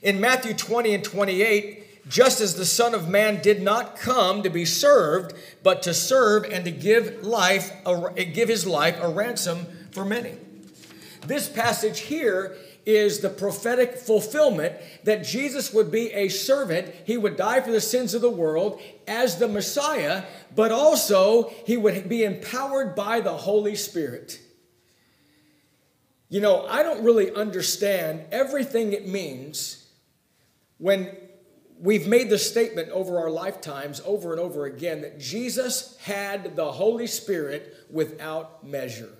In 0.02 0.20
Matthew 0.20 0.54
20 0.54 0.94
and 0.94 1.04
28, 1.04 1.81
just 2.08 2.40
as 2.40 2.54
the 2.54 2.66
Son 2.66 2.94
of 2.94 3.08
Man 3.08 3.40
did 3.40 3.62
not 3.62 3.96
come 3.96 4.42
to 4.42 4.50
be 4.50 4.64
served, 4.64 5.34
but 5.62 5.82
to 5.82 5.94
serve 5.94 6.44
and 6.44 6.64
to 6.64 6.70
give 6.70 7.22
life, 7.22 7.72
a, 7.86 8.24
give 8.24 8.48
his 8.48 8.66
life 8.66 8.98
a 9.00 9.08
ransom 9.08 9.66
for 9.92 10.04
many. 10.04 10.34
This 11.26 11.48
passage 11.48 12.00
here 12.00 12.56
is 12.84 13.20
the 13.20 13.30
prophetic 13.30 13.96
fulfillment 13.96 14.74
that 15.04 15.24
Jesus 15.24 15.72
would 15.72 15.90
be 15.90 16.12
a 16.12 16.28
servant. 16.28 16.92
He 17.06 17.16
would 17.16 17.36
die 17.36 17.60
for 17.60 17.70
the 17.70 17.80
sins 17.80 18.14
of 18.14 18.22
the 18.22 18.30
world 18.30 18.80
as 19.06 19.36
the 19.38 19.46
Messiah, 19.46 20.24
but 20.54 20.72
also 20.72 21.52
he 21.64 21.76
would 21.76 22.08
be 22.08 22.24
empowered 22.24 22.96
by 22.96 23.20
the 23.20 23.36
Holy 23.36 23.76
Spirit. 23.76 24.40
You 26.28 26.40
know, 26.40 26.66
I 26.66 26.82
don't 26.82 27.04
really 27.04 27.30
understand 27.30 28.24
everything 28.32 28.92
it 28.92 29.06
means 29.06 29.86
when 30.78 31.14
we've 31.82 32.06
made 32.06 32.30
the 32.30 32.38
statement 32.38 32.88
over 32.90 33.18
our 33.18 33.28
lifetimes 33.28 34.00
over 34.06 34.30
and 34.30 34.40
over 34.40 34.64
again 34.64 35.02
that 35.02 35.18
Jesus 35.18 35.98
had 35.98 36.56
the 36.56 36.72
Holy 36.72 37.08
Spirit 37.08 37.76
without 37.90 38.64
measure. 38.64 39.10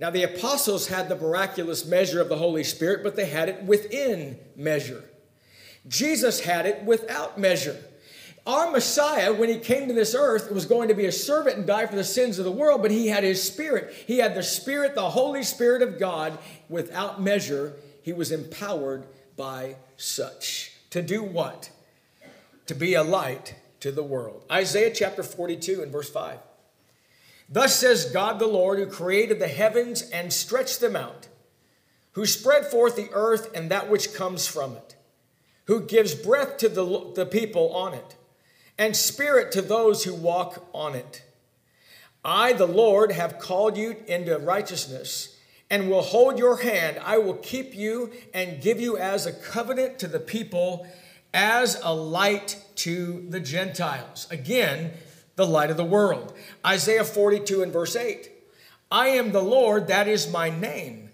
Now, 0.00 0.10
the 0.10 0.24
apostles 0.24 0.88
had 0.88 1.08
the 1.08 1.16
miraculous 1.16 1.86
measure 1.86 2.20
of 2.20 2.28
the 2.28 2.36
Holy 2.36 2.64
Spirit, 2.64 3.04
but 3.04 3.14
they 3.14 3.26
had 3.26 3.48
it 3.48 3.62
within 3.62 4.36
measure. 4.56 5.04
Jesus 5.86 6.40
had 6.40 6.66
it 6.66 6.82
without 6.82 7.38
measure. 7.38 7.80
Our 8.44 8.72
Messiah, 8.72 9.32
when 9.32 9.48
he 9.48 9.58
came 9.58 9.86
to 9.86 9.94
this 9.94 10.16
earth, 10.16 10.50
was 10.50 10.66
going 10.66 10.88
to 10.88 10.94
be 10.94 11.06
a 11.06 11.12
servant 11.12 11.58
and 11.58 11.66
die 11.66 11.86
for 11.86 11.94
the 11.94 12.02
sins 12.02 12.40
of 12.40 12.44
the 12.44 12.50
world, 12.50 12.82
but 12.82 12.90
he 12.90 13.06
had 13.06 13.22
his 13.22 13.40
spirit. 13.40 13.94
He 14.08 14.18
had 14.18 14.34
the 14.34 14.42
spirit, 14.42 14.96
the 14.96 15.10
Holy 15.10 15.44
Spirit 15.44 15.82
of 15.82 16.00
God, 16.00 16.36
without 16.68 17.22
measure. 17.22 17.74
He 18.02 18.12
was 18.12 18.32
empowered 18.32 19.06
by 19.36 19.76
such. 19.96 20.71
To 20.92 21.00
do 21.00 21.22
what? 21.22 21.70
To 22.66 22.74
be 22.74 22.92
a 22.92 23.02
light 23.02 23.54
to 23.80 23.90
the 23.90 24.02
world. 24.02 24.44
Isaiah 24.52 24.92
chapter 24.92 25.22
42 25.22 25.82
and 25.82 25.90
verse 25.90 26.10
5. 26.10 26.38
Thus 27.48 27.74
says 27.74 28.10
God 28.12 28.38
the 28.38 28.46
Lord, 28.46 28.78
who 28.78 28.84
created 28.84 29.38
the 29.38 29.48
heavens 29.48 30.02
and 30.02 30.30
stretched 30.30 30.80
them 30.80 30.94
out, 30.94 31.28
who 32.12 32.26
spread 32.26 32.66
forth 32.66 32.96
the 32.96 33.08
earth 33.12 33.50
and 33.54 33.70
that 33.70 33.88
which 33.88 34.12
comes 34.12 34.46
from 34.46 34.76
it, 34.76 34.96
who 35.64 35.80
gives 35.80 36.14
breath 36.14 36.58
to 36.58 36.68
the, 36.68 37.12
the 37.14 37.24
people 37.24 37.74
on 37.74 37.94
it, 37.94 38.16
and 38.76 38.94
spirit 38.94 39.50
to 39.52 39.62
those 39.62 40.04
who 40.04 40.14
walk 40.14 40.68
on 40.74 40.94
it. 40.94 41.22
I, 42.22 42.52
the 42.52 42.66
Lord, 42.66 43.12
have 43.12 43.38
called 43.38 43.78
you 43.78 43.96
into 44.06 44.36
righteousness 44.36 45.31
and 45.72 45.88
will 45.88 46.02
hold 46.02 46.38
your 46.38 46.58
hand. 46.58 46.98
I 47.02 47.16
will 47.16 47.36
keep 47.36 47.74
you 47.74 48.12
and 48.34 48.60
give 48.60 48.78
you 48.78 48.98
as 48.98 49.24
a 49.24 49.32
covenant 49.32 49.98
to 50.00 50.06
the 50.06 50.20
people, 50.20 50.86
as 51.32 51.80
a 51.82 51.94
light 51.94 52.62
to 52.76 53.24
the 53.30 53.40
Gentiles. 53.40 54.28
Again, 54.30 54.92
the 55.36 55.46
light 55.46 55.70
of 55.70 55.78
the 55.78 55.84
world. 55.84 56.34
Isaiah 56.64 57.04
42 57.04 57.62
and 57.62 57.72
verse 57.72 57.96
8 57.96 58.30
I 58.90 59.08
am 59.08 59.32
the 59.32 59.42
Lord, 59.42 59.86
that 59.88 60.06
is 60.06 60.30
my 60.30 60.50
name, 60.50 61.08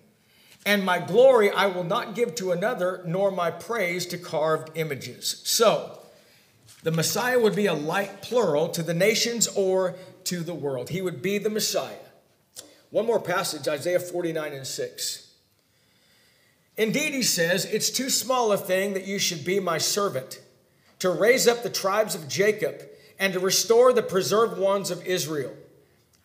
and 0.66 0.84
my 0.84 0.98
glory 0.98 1.52
I 1.52 1.66
will 1.66 1.84
not 1.84 2.16
give 2.16 2.34
to 2.34 2.50
another, 2.50 3.02
nor 3.06 3.30
my 3.30 3.52
praise 3.52 4.06
to 4.06 4.18
carved 4.18 4.76
images. 4.76 5.40
So, 5.44 6.00
the 6.82 6.90
Messiah 6.90 7.38
would 7.38 7.54
be 7.54 7.66
a 7.66 7.74
light 7.74 8.22
plural 8.22 8.70
to 8.70 8.82
the 8.82 8.92
nations 8.92 9.46
or 9.46 9.94
to 10.24 10.40
the 10.40 10.54
world. 10.54 10.88
He 10.88 11.00
would 11.00 11.22
be 11.22 11.38
the 11.38 11.48
Messiah. 11.48 12.07
One 12.90 13.06
more 13.06 13.20
passage, 13.20 13.68
Isaiah 13.68 14.00
49 14.00 14.52
and 14.52 14.66
6. 14.66 15.28
Indeed, 16.76 17.12
he 17.12 17.22
says, 17.22 17.64
It's 17.66 17.90
too 17.90 18.08
small 18.08 18.52
a 18.52 18.56
thing 18.56 18.94
that 18.94 19.06
you 19.06 19.18
should 19.18 19.44
be 19.44 19.60
my 19.60 19.78
servant, 19.78 20.40
to 21.00 21.10
raise 21.10 21.46
up 21.46 21.62
the 21.62 21.70
tribes 21.70 22.14
of 22.14 22.28
Jacob 22.28 22.82
and 23.18 23.32
to 23.32 23.40
restore 23.40 23.92
the 23.92 24.02
preserved 24.02 24.58
ones 24.58 24.90
of 24.90 25.04
Israel. 25.04 25.52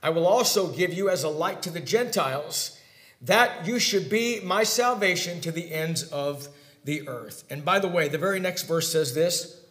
I 0.02 0.12
will 0.12 0.28
also 0.28 0.68
give 0.68 0.94
you 0.94 1.10
as 1.10 1.24
a 1.24 1.30
light 1.30 1.62
to 1.64 1.70
the 1.70 1.80
Gentiles, 1.80 2.80
that 3.22 3.66
you 3.66 3.80
should 3.80 4.10
be 4.10 4.42
my 4.42 4.64
salvation 4.64 5.42
to 5.42 5.52
the 5.52 5.72
ends 5.72 6.04
of 6.04 6.50
the 6.84 7.08
earth. 7.08 7.46
And 7.50 7.64
by 7.64 7.80
the 7.80 7.88
way, 7.88 8.08
the 8.08 8.18
very 8.18 8.40
next 8.40 8.64
verse 8.64 8.92
says 8.92 9.16
this. 9.16 9.62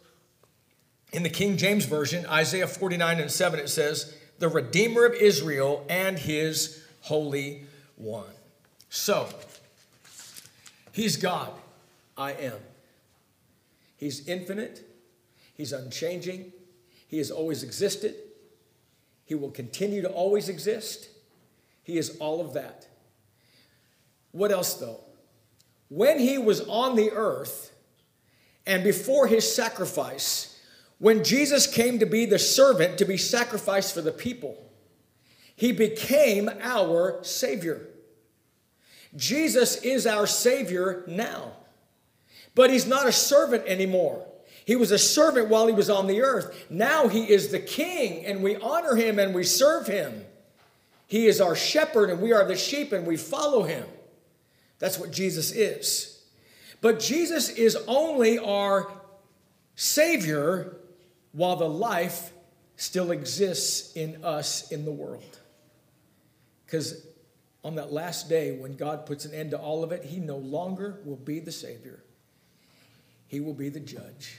In 1.12 1.22
the 1.22 1.28
King 1.28 1.58
James 1.58 1.84
Version, 1.84 2.24
Isaiah 2.26 2.66
49 2.66 3.20
and 3.20 3.30
7, 3.30 3.60
it 3.60 3.68
says, 3.68 4.16
The 4.38 4.48
Redeemer 4.48 5.04
of 5.04 5.14
Israel 5.14 5.84
and 5.90 6.18
his 6.18 6.81
Holy 7.02 7.64
One. 7.96 8.24
So, 8.88 9.28
he's 10.92 11.16
God. 11.16 11.50
I 12.16 12.32
am. 12.32 12.58
He's 13.96 14.26
infinite. 14.28 14.88
He's 15.54 15.72
unchanging. 15.72 16.52
He 17.08 17.18
has 17.18 17.30
always 17.30 17.62
existed. 17.62 18.14
He 19.24 19.34
will 19.34 19.50
continue 19.50 20.02
to 20.02 20.08
always 20.08 20.48
exist. 20.48 21.08
He 21.82 21.98
is 21.98 22.16
all 22.18 22.40
of 22.40 22.54
that. 22.54 22.86
What 24.32 24.50
else, 24.50 24.74
though? 24.74 25.00
When 25.88 26.18
he 26.18 26.38
was 26.38 26.62
on 26.62 26.96
the 26.96 27.10
earth 27.12 27.72
and 28.66 28.82
before 28.82 29.26
his 29.26 29.54
sacrifice, 29.54 30.58
when 30.98 31.24
Jesus 31.24 31.66
came 31.66 31.98
to 31.98 32.06
be 32.06 32.26
the 32.26 32.38
servant 32.38 32.98
to 32.98 33.04
be 33.04 33.16
sacrificed 33.16 33.94
for 33.94 34.00
the 34.00 34.12
people, 34.12 34.71
he 35.56 35.72
became 35.72 36.50
our 36.60 37.22
Savior. 37.22 37.88
Jesus 39.14 39.76
is 39.76 40.06
our 40.06 40.26
Savior 40.26 41.04
now, 41.06 41.52
but 42.54 42.70
he's 42.70 42.86
not 42.86 43.06
a 43.06 43.12
servant 43.12 43.64
anymore. 43.66 44.26
He 44.64 44.76
was 44.76 44.90
a 44.90 44.98
servant 44.98 45.48
while 45.48 45.66
he 45.66 45.74
was 45.74 45.90
on 45.90 46.06
the 46.06 46.22
earth. 46.22 46.66
Now 46.70 47.08
he 47.08 47.30
is 47.30 47.48
the 47.48 47.58
king, 47.58 48.24
and 48.24 48.42
we 48.42 48.56
honor 48.56 48.94
him 48.94 49.18
and 49.18 49.34
we 49.34 49.44
serve 49.44 49.86
him. 49.86 50.24
He 51.06 51.26
is 51.26 51.40
our 51.40 51.54
shepherd, 51.54 52.08
and 52.08 52.22
we 52.22 52.32
are 52.32 52.46
the 52.46 52.56
sheep, 52.56 52.92
and 52.92 53.06
we 53.06 53.16
follow 53.16 53.64
him. 53.64 53.86
That's 54.78 54.98
what 54.98 55.12
Jesus 55.12 55.52
is. 55.52 56.22
But 56.80 56.98
Jesus 56.98 57.50
is 57.50 57.76
only 57.86 58.38
our 58.38 58.90
Savior 59.76 60.76
while 61.32 61.56
the 61.56 61.68
life 61.68 62.32
still 62.76 63.10
exists 63.10 63.94
in 63.94 64.24
us 64.24 64.72
in 64.72 64.84
the 64.84 64.90
world. 64.90 65.38
Because 66.72 67.04
on 67.62 67.74
that 67.74 67.92
last 67.92 68.30
day, 68.30 68.52
when 68.52 68.76
God 68.76 69.04
puts 69.04 69.26
an 69.26 69.34
end 69.34 69.50
to 69.50 69.58
all 69.58 69.84
of 69.84 69.92
it, 69.92 70.04
He 70.04 70.18
no 70.18 70.38
longer 70.38 71.00
will 71.04 71.16
be 71.16 71.38
the 71.38 71.52
Savior, 71.52 72.02
He 73.26 73.40
will 73.40 73.52
be 73.52 73.68
the 73.68 73.78
judge. 73.78 74.38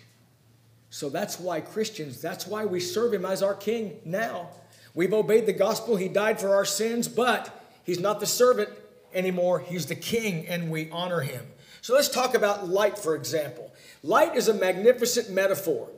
So 0.90 1.10
that's 1.10 1.40
why 1.40 1.62
Christians, 1.62 2.22
that's 2.24 2.48
why 2.48 2.66
we 2.66 2.80
serve 2.80 3.14
him 3.14 3.24
as 3.24 3.44
our 3.44 3.54
king 3.54 4.00
now. 4.04 4.50
We've 4.96 5.14
obeyed 5.14 5.46
the 5.46 5.54
gospel. 5.54 5.96
He 5.96 6.08
died 6.08 6.40
for 6.40 6.56
our 6.56 6.66
sins, 6.66 7.08
but 7.08 7.52
he's 7.84 8.00
not 8.00 8.20
the 8.20 8.28
servant 8.28 8.70
anymore. 9.14 9.60
He's 9.60 9.86
the 9.86 9.96
king, 9.96 10.48
and 10.48 10.72
we 10.72 10.90
honor 10.92 11.22
him. 11.22 11.46
So 11.82 11.94
let's 11.94 12.10
talk 12.10 12.34
about 12.34 12.68
light, 12.68 12.98
for 12.98 13.16
example. 13.16 13.72
Light 14.02 14.36
is 14.36 14.48
a 14.48 14.54
magnificent 14.56 15.30
metaphor, 15.30 15.90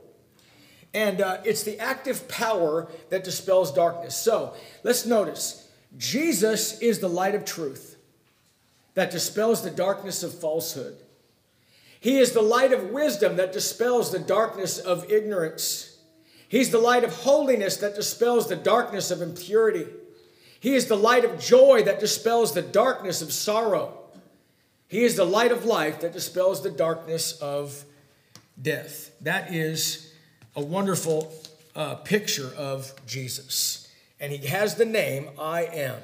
and 0.92 1.20
uh, 1.20 1.38
it's 1.44 1.62
the 1.62 1.78
active 1.78 2.28
power 2.28 2.88
that 3.08 3.24
dispels 3.24 3.72
darkness. 3.72 4.14
So 4.16 4.54
let's 4.82 5.06
notice 5.06 5.65
Jesus 5.96 6.80
is 6.80 6.98
the 6.98 7.08
light 7.08 7.34
of 7.34 7.44
truth 7.44 7.96
that 8.94 9.10
dispels 9.10 9.62
the 9.62 9.70
darkness 9.70 10.22
of 10.22 10.38
falsehood. 10.38 10.96
He 12.00 12.18
is 12.18 12.32
the 12.32 12.42
light 12.42 12.72
of 12.72 12.90
wisdom 12.90 13.36
that 13.36 13.52
dispels 13.52 14.12
the 14.12 14.18
darkness 14.18 14.78
of 14.78 15.10
ignorance. 15.10 15.98
He's 16.48 16.70
the 16.70 16.78
light 16.78 17.04
of 17.04 17.12
holiness 17.12 17.76
that 17.78 17.94
dispels 17.94 18.48
the 18.48 18.56
darkness 18.56 19.10
of 19.10 19.20
impurity. 19.22 19.86
He 20.60 20.74
is 20.74 20.86
the 20.86 20.96
light 20.96 21.24
of 21.24 21.38
joy 21.38 21.82
that 21.84 22.00
dispels 22.00 22.54
the 22.54 22.62
darkness 22.62 23.22
of 23.22 23.32
sorrow. 23.32 23.98
He 24.88 25.04
is 25.04 25.16
the 25.16 25.24
light 25.24 25.52
of 25.52 25.64
life 25.64 26.00
that 26.00 26.12
dispels 26.12 26.62
the 26.62 26.70
darkness 26.70 27.32
of 27.40 27.84
death. 28.60 29.10
That 29.20 29.52
is 29.52 30.12
a 30.54 30.62
wonderful 30.62 31.34
uh, 31.74 31.96
picture 31.96 32.52
of 32.56 32.92
Jesus. 33.06 33.85
And 34.18 34.32
he 34.32 34.46
has 34.46 34.74
the 34.74 34.84
name 34.84 35.28
I 35.38 35.62
am. 35.64 36.00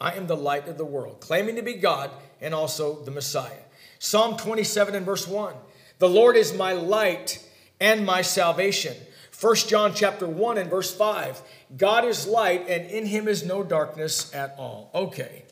I 0.00 0.12
am 0.12 0.26
the 0.26 0.36
light 0.36 0.68
of 0.68 0.76
the 0.76 0.84
world, 0.84 1.20
claiming 1.20 1.56
to 1.56 1.62
be 1.62 1.74
God 1.74 2.10
and 2.40 2.52
also 2.52 3.02
the 3.04 3.10
Messiah. 3.10 3.52
Psalm 3.98 4.36
27 4.36 4.94
and 4.94 5.06
verse 5.06 5.26
1. 5.26 5.54
The 5.98 6.08
Lord 6.08 6.36
is 6.36 6.52
my 6.52 6.72
light 6.72 7.42
and 7.80 8.04
my 8.04 8.22
salvation. 8.22 8.94
1 9.40 9.56
John 9.56 9.94
chapter 9.94 10.26
1 10.26 10.58
and 10.58 10.70
verse 10.70 10.94
5. 10.94 11.40
God 11.76 12.04
is 12.04 12.26
light 12.26 12.68
and 12.68 12.90
in 12.90 13.06
him 13.06 13.28
is 13.28 13.44
no 13.44 13.62
darkness 13.62 14.34
at 14.34 14.54
all. 14.58 14.90
Okay. 14.94 15.44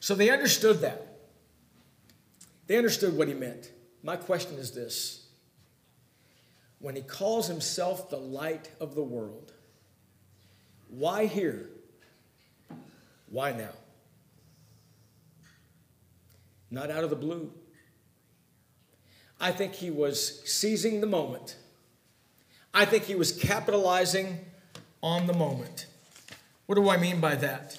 So 0.00 0.14
they 0.14 0.30
understood 0.30 0.80
that. 0.80 1.06
They 2.66 2.76
understood 2.76 3.16
what 3.16 3.28
he 3.28 3.34
meant. 3.34 3.70
My 4.02 4.16
question 4.16 4.56
is 4.56 4.72
this 4.72 5.26
when 6.78 6.94
he 6.94 7.02
calls 7.02 7.48
himself 7.48 8.10
the 8.10 8.18
light 8.18 8.70
of 8.80 8.94
the 8.94 9.02
world, 9.02 9.52
why 10.88 11.26
here? 11.26 11.68
Why 13.30 13.52
now? 13.52 13.72
Not 16.70 16.90
out 16.90 17.04
of 17.04 17.10
the 17.10 17.16
blue. 17.16 17.52
I 19.40 19.52
think 19.52 19.74
he 19.74 19.90
was 19.90 20.42
seizing 20.50 21.00
the 21.00 21.06
moment. 21.06 21.56
I 22.72 22.84
think 22.84 23.04
he 23.04 23.14
was 23.14 23.32
capitalizing 23.32 24.38
on 25.02 25.26
the 25.26 25.34
moment. 25.34 25.86
What 26.66 26.76
do 26.76 26.88
I 26.88 26.96
mean 26.96 27.20
by 27.20 27.36
that? 27.36 27.78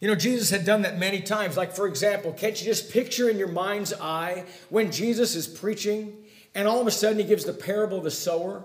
You 0.00 0.08
know, 0.08 0.14
Jesus 0.14 0.50
had 0.50 0.64
done 0.64 0.82
that 0.82 0.98
many 0.98 1.20
times. 1.20 1.56
Like, 1.56 1.74
for 1.74 1.86
example, 1.86 2.32
can't 2.32 2.60
you 2.60 2.66
just 2.66 2.92
picture 2.92 3.30
in 3.30 3.38
your 3.38 3.48
mind's 3.48 3.92
eye 3.94 4.44
when 4.68 4.92
Jesus 4.92 5.34
is 5.34 5.46
preaching 5.46 6.16
and 6.54 6.68
all 6.68 6.80
of 6.80 6.86
a 6.86 6.90
sudden 6.90 7.18
he 7.18 7.24
gives 7.24 7.44
the 7.44 7.52
parable 7.52 7.98
of 7.98 8.04
the 8.04 8.10
sower? 8.10 8.64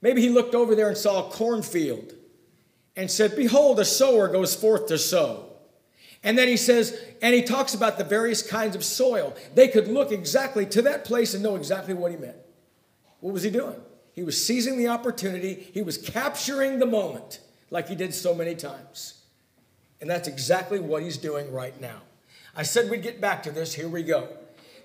Maybe 0.00 0.20
he 0.20 0.30
looked 0.30 0.54
over 0.54 0.74
there 0.74 0.88
and 0.88 0.96
saw 0.96 1.26
a 1.26 1.30
cornfield 1.30 2.14
and 2.96 3.10
said, 3.10 3.36
Behold, 3.36 3.80
a 3.80 3.84
sower 3.84 4.28
goes 4.28 4.54
forth 4.54 4.86
to 4.86 4.98
sow. 4.98 5.52
And 6.24 6.38
then 6.38 6.46
he 6.46 6.56
says, 6.56 7.00
and 7.20 7.34
he 7.34 7.42
talks 7.42 7.74
about 7.74 7.98
the 7.98 8.04
various 8.04 8.48
kinds 8.48 8.76
of 8.76 8.84
soil. 8.84 9.34
They 9.54 9.66
could 9.68 9.88
look 9.88 10.12
exactly 10.12 10.66
to 10.66 10.82
that 10.82 11.04
place 11.04 11.34
and 11.34 11.42
know 11.42 11.56
exactly 11.56 11.94
what 11.94 12.12
he 12.12 12.16
meant. 12.16 12.36
What 13.20 13.32
was 13.32 13.42
he 13.42 13.50
doing? 13.50 13.80
He 14.12 14.22
was 14.22 14.44
seizing 14.44 14.76
the 14.76 14.88
opportunity, 14.88 15.68
he 15.72 15.82
was 15.82 15.96
capturing 15.96 16.78
the 16.78 16.86
moment 16.86 17.40
like 17.70 17.88
he 17.88 17.94
did 17.94 18.14
so 18.14 18.34
many 18.34 18.54
times. 18.54 19.22
And 20.00 20.10
that's 20.10 20.28
exactly 20.28 20.78
what 20.78 21.02
he's 21.02 21.16
doing 21.16 21.50
right 21.52 21.80
now. 21.80 22.02
I 22.54 22.64
said 22.64 22.90
we'd 22.90 23.02
get 23.02 23.20
back 23.20 23.42
to 23.44 23.50
this. 23.50 23.74
Here 23.74 23.88
we 23.88 24.02
go. 24.02 24.28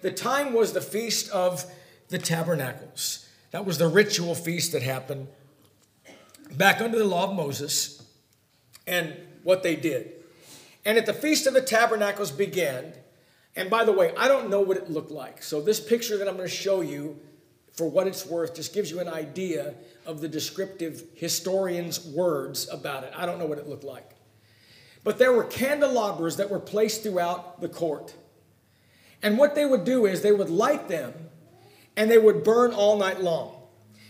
The 0.02 0.12
time 0.12 0.54
was 0.54 0.74
the 0.74 0.82
Feast 0.82 1.30
of 1.32 1.66
the 2.10 2.18
Tabernacles. 2.18 3.28
That 3.52 3.66
was 3.66 3.78
the 3.78 3.88
ritual 3.88 4.36
feast 4.36 4.72
that 4.72 4.84
happened 4.84 5.28
back 6.52 6.80
under 6.80 6.98
the 6.98 7.06
law 7.06 7.30
of 7.30 7.36
Moses 7.36 7.97
and 8.88 9.16
what 9.44 9.64
they 9.64 9.76
did. 9.76 10.14
And 10.86 10.98
at 10.98 11.06
the 11.06 11.14
Feast 11.14 11.48
of 11.48 11.54
the 11.54 11.62
Tabernacles 11.62 12.32
began, 12.32 12.94
and 13.56 13.70
by 13.70 13.84
the 13.84 13.92
way, 13.92 14.14
I 14.18 14.28
don't 14.28 14.50
know 14.50 14.62
what 14.62 14.78
it 14.78 14.90
looked 14.90 15.12
like. 15.12 15.44
So 15.44 15.62
this 15.62 15.80
picture 15.80 16.18
that 16.18 16.28
I'm 16.28 16.38
going 16.38 16.48
to 16.48 16.56
show 16.56 16.82
you, 16.82 17.20
for 17.74 17.90
what 17.90 18.08
it's 18.08 18.26
worth, 18.26 18.56
just 18.56 18.74
gives 18.74 18.90
you 18.90 19.00
an 19.00 19.10
idea 19.10 19.76
of 20.06 20.22
the 20.22 20.28
descriptive 20.28 21.04
historian's 21.16 22.06
words 22.08 22.70
about 22.72 23.04
it. 23.04 23.12
I 23.16 23.26
don't 23.26 23.38
know 23.38 23.46
what 23.46 23.58
it 23.58 23.68
looked 23.68 23.84
like. 23.84 24.12
But 25.04 25.18
there 25.20 25.34
were 25.34 25.44
candelabras 25.44 26.38
that 26.38 26.50
were 26.50 26.60
placed 26.60 27.04
throughout 27.04 27.62
the 27.62 27.70
court. 27.70 28.16
And 29.22 29.38
what 29.38 29.56
they 29.56 29.66
would 29.66 29.84
do 29.84 30.06
is 30.06 30.22
they 30.22 30.32
would 30.32 30.50
light 30.50 30.88
them 30.88 31.14
and 31.96 32.10
they 32.10 32.18
would 32.18 32.44
burn 32.44 32.72
all 32.72 32.98
night 32.98 33.22
long. 33.22 33.57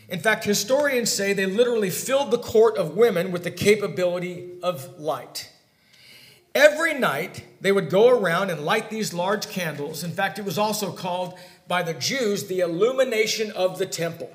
In 0.09 0.19
fact, 0.19 0.45
historians 0.45 1.11
say 1.11 1.33
they 1.33 1.45
literally 1.45 1.89
filled 1.89 2.31
the 2.31 2.37
court 2.37 2.77
of 2.77 2.95
women 2.95 3.31
with 3.31 3.43
the 3.43 3.51
capability 3.51 4.57
of 4.63 4.99
light. 4.99 5.51
Every 6.55 6.93
night, 6.93 7.43
they 7.61 7.71
would 7.71 7.89
go 7.89 8.09
around 8.09 8.49
and 8.49 8.65
light 8.65 8.89
these 8.89 9.13
large 9.13 9.49
candles. 9.49 10.03
In 10.03 10.11
fact, 10.11 10.39
it 10.39 10.45
was 10.45 10.57
also 10.57 10.91
called 10.91 11.37
by 11.67 11.83
the 11.83 11.93
Jews 11.93 12.47
the 12.47 12.61
illumination 12.61 13.51
of 13.51 13.77
the 13.77 13.85
temple. 13.85 14.31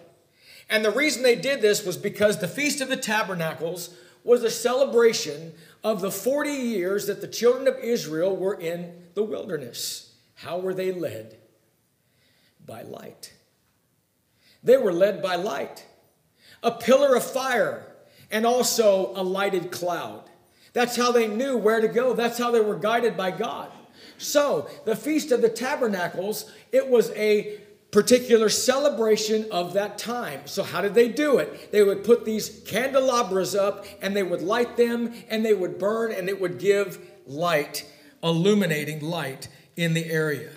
And 0.68 0.85
the 0.85 0.90
reason 0.90 1.22
they 1.22 1.37
did 1.37 1.61
this 1.61 1.85
was 1.85 1.96
because 1.96 2.38
the 2.38 2.48
Feast 2.48 2.80
of 2.80 2.88
the 2.88 2.96
Tabernacles 2.96 3.96
was 4.24 4.44
a 4.44 4.50
celebration 4.50 5.52
of 5.82 6.00
the 6.00 6.11
40 6.11 6.50
years 6.50 7.06
that 7.06 7.20
the 7.20 7.28
children 7.28 7.66
of 7.66 7.76
Israel 7.78 8.37
were 8.37 8.54
in 8.54 8.92
the 9.14 9.22
wilderness. 9.22 10.14
How 10.37 10.58
were 10.58 10.74
they 10.74 10.92
led? 10.92 11.38
By 12.64 12.82
light. 12.82 13.32
They 14.62 14.77
were 14.77 14.92
led 14.92 15.22
by 15.22 15.37
light, 15.37 15.87
a 16.62 16.70
pillar 16.70 17.16
of 17.16 17.25
fire, 17.25 17.87
and 18.31 18.46
also 18.46 19.12
a 19.14 19.22
lighted 19.22 19.70
cloud. 19.70 20.25
That's 20.72 20.96
how 20.96 21.12
they 21.12 21.27
knew 21.27 21.57
where 21.57 21.81
to 21.81 21.88
go. 21.88 22.14
That's 22.14 22.38
how 22.38 22.51
they 22.51 22.61
were 22.61 22.77
guided 22.77 23.16
by 23.16 23.31
God. 23.31 23.70
So, 24.18 24.68
the 24.85 24.96
Feast 24.96 25.33
of 25.33 25.42
the 25.42 25.48
Tabernacles, 25.48 26.51
it 26.70 26.88
was 26.88 27.11
a 27.11 27.61
particular 27.90 28.48
celebration 28.48 29.46
of 29.51 29.75
that 29.75 29.98
time. 29.98 30.40
So, 30.46 30.62
how 30.62 30.81
did 30.81 30.94
they 30.94 31.09
do 31.09 31.38
it? 31.38 31.72
They 31.72 31.83
would 31.83 32.05
put 32.05 32.25
these 32.25 32.62
candelabras 32.66 33.55
up 33.55 33.85
and 34.01 34.16
they 34.16 34.22
would 34.22 34.40
light 34.40 34.77
them 34.77 35.12
and 35.29 35.44
they 35.44 35.55
would 35.55 35.79
burn 35.79 36.12
and 36.12 36.29
it 36.29 36.40
would 36.40 36.59
give 36.59 36.98
light, 37.27 37.85
illuminating 38.22 39.01
light 39.01 39.48
in 39.77 39.92
the 39.92 40.07
area. 40.07 40.51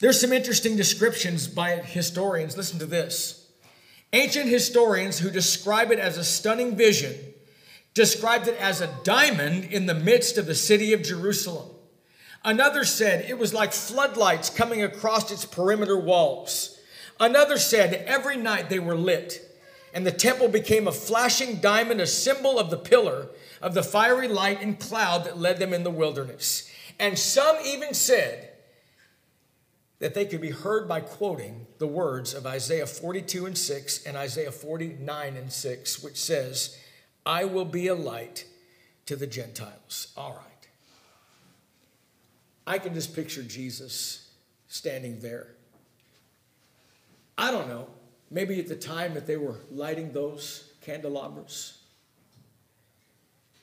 There's 0.00 0.18
some 0.18 0.32
interesting 0.32 0.76
descriptions 0.76 1.46
by 1.46 1.76
historians. 1.76 2.56
Listen 2.56 2.78
to 2.78 2.86
this. 2.86 3.46
Ancient 4.14 4.48
historians 4.48 5.18
who 5.18 5.30
describe 5.30 5.92
it 5.92 5.98
as 5.98 6.16
a 6.16 6.24
stunning 6.24 6.74
vision 6.74 7.14
described 7.92 8.48
it 8.48 8.58
as 8.58 8.80
a 8.80 8.94
diamond 9.04 9.64
in 9.64 9.84
the 9.84 9.94
midst 9.94 10.38
of 10.38 10.46
the 10.46 10.54
city 10.54 10.94
of 10.94 11.02
Jerusalem. 11.02 11.68
Another 12.42 12.84
said 12.84 13.28
it 13.28 13.38
was 13.38 13.52
like 13.52 13.74
floodlights 13.74 14.48
coming 14.48 14.82
across 14.82 15.30
its 15.30 15.44
perimeter 15.44 15.98
walls. 15.98 16.78
Another 17.18 17.58
said 17.58 17.92
every 18.06 18.38
night 18.38 18.70
they 18.70 18.78
were 18.78 18.96
lit, 18.96 19.46
and 19.92 20.06
the 20.06 20.12
temple 20.12 20.48
became 20.48 20.88
a 20.88 20.92
flashing 20.92 21.56
diamond, 21.56 22.00
a 22.00 22.06
symbol 22.06 22.58
of 22.58 22.70
the 22.70 22.78
pillar 22.78 23.28
of 23.60 23.74
the 23.74 23.82
fiery 23.82 24.28
light 24.28 24.62
and 24.62 24.80
cloud 24.80 25.24
that 25.24 25.38
led 25.38 25.58
them 25.58 25.74
in 25.74 25.82
the 25.82 25.90
wilderness. 25.90 26.70
And 26.98 27.18
some 27.18 27.58
even 27.62 27.92
said 27.92 28.49
that 30.00 30.14
they 30.14 30.24
could 30.24 30.40
be 30.40 30.50
heard 30.50 30.88
by 30.88 31.00
quoting 31.00 31.66
the 31.78 31.86
words 31.86 32.34
of 32.34 32.46
Isaiah 32.46 32.86
42 32.86 33.46
and 33.46 33.56
6 33.56 34.06
and 34.06 34.16
Isaiah 34.16 34.50
49 34.50 35.36
and 35.36 35.52
6, 35.52 36.02
which 36.02 36.16
says, 36.16 36.76
I 37.24 37.44
will 37.44 37.66
be 37.66 37.86
a 37.86 37.94
light 37.94 38.46
to 39.06 39.14
the 39.14 39.26
Gentiles. 39.26 40.12
All 40.16 40.32
right. 40.32 40.68
I 42.66 42.78
can 42.78 42.94
just 42.94 43.14
picture 43.14 43.42
Jesus 43.42 44.30
standing 44.68 45.20
there. 45.20 45.48
I 47.36 47.50
don't 47.50 47.68
know, 47.68 47.88
maybe 48.30 48.58
at 48.58 48.68
the 48.68 48.76
time 48.76 49.14
that 49.14 49.26
they 49.26 49.36
were 49.36 49.56
lighting 49.70 50.12
those 50.12 50.72
candelabras. 50.80 51.78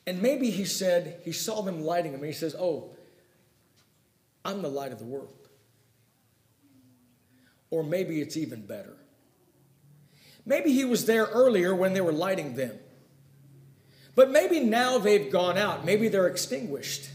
And 0.06 0.22
maybe 0.22 0.50
he 0.50 0.64
said, 0.64 1.20
he 1.24 1.32
saw 1.32 1.62
them 1.62 1.82
lighting 1.82 2.12
them, 2.12 2.20
and 2.20 2.32
he 2.32 2.34
says, 2.34 2.54
Oh, 2.58 2.90
I'm 4.44 4.62
the 4.62 4.68
light 4.68 4.92
of 4.92 4.98
the 4.98 5.04
world. 5.04 5.37
Or 7.70 7.82
maybe 7.82 8.20
it's 8.20 8.36
even 8.36 8.66
better. 8.66 8.96
Maybe 10.46 10.72
he 10.72 10.84
was 10.84 11.04
there 11.04 11.26
earlier 11.26 11.74
when 11.74 11.92
they 11.92 12.00
were 12.00 12.12
lighting 12.12 12.54
them. 12.54 12.78
But 14.14 14.30
maybe 14.30 14.60
now 14.60 14.98
they've 14.98 15.30
gone 15.30 15.58
out. 15.58 15.84
Maybe 15.84 16.08
they're 16.08 16.26
extinguished. 16.26 17.10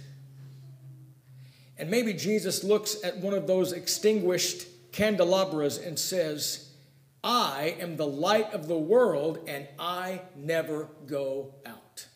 And 1.77 1.89
maybe 1.89 2.13
Jesus 2.13 2.63
looks 2.63 3.03
at 3.03 3.17
one 3.17 3.33
of 3.33 3.47
those 3.47 3.71
extinguished 3.71 4.67
candelabras 4.91 5.79
and 5.79 5.97
says, 5.97 6.69
I 7.23 7.75
am 7.79 7.97
the 7.97 8.07
light 8.07 8.53
of 8.53 8.67
the 8.67 8.77
world 8.77 9.39
and 9.47 9.67
I 9.79 10.21
never 10.35 10.89
go 11.07 11.55
out. 11.65 12.07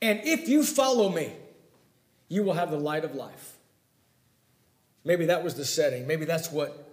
And 0.00 0.20
if 0.24 0.48
you 0.48 0.64
follow 0.64 1.10
me, 1.10 1.32
you 2.28 2.42
will 2.42 2.54
have 2.54 2.70
the 2.70 2.78
light 2.78 3.04
of 3.04 3.14
life. 3.14 3.57
Maybe 5.04 5.26
that 5.26 5.44
was 5.44 5.54
the 5.54 5.64
setting. 5.64 6.06
Maybe 6.06 6.24
that's 6.24 6.50
what 6.50 6.84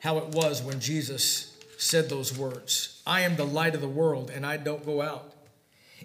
how 0.00 0.18
it 0.18 0.28
was 0.34 0.62
when 0.62 0.80
Jesus 0.80 1.56
said 1.78 2.08
those 2.08 2.36
words. 2.36 3.02
I 3.06 3.22
am 3.22 3.36
the 3.36 3.46
light 3.46 3.74
of 3.74 3.80
the 3.80 3.88
world 3.88 4.30
and 4.30 4.44
I 4.44 4.58
don't 4.58 4.84
go 4.84 5.00
out. 5.00 5.32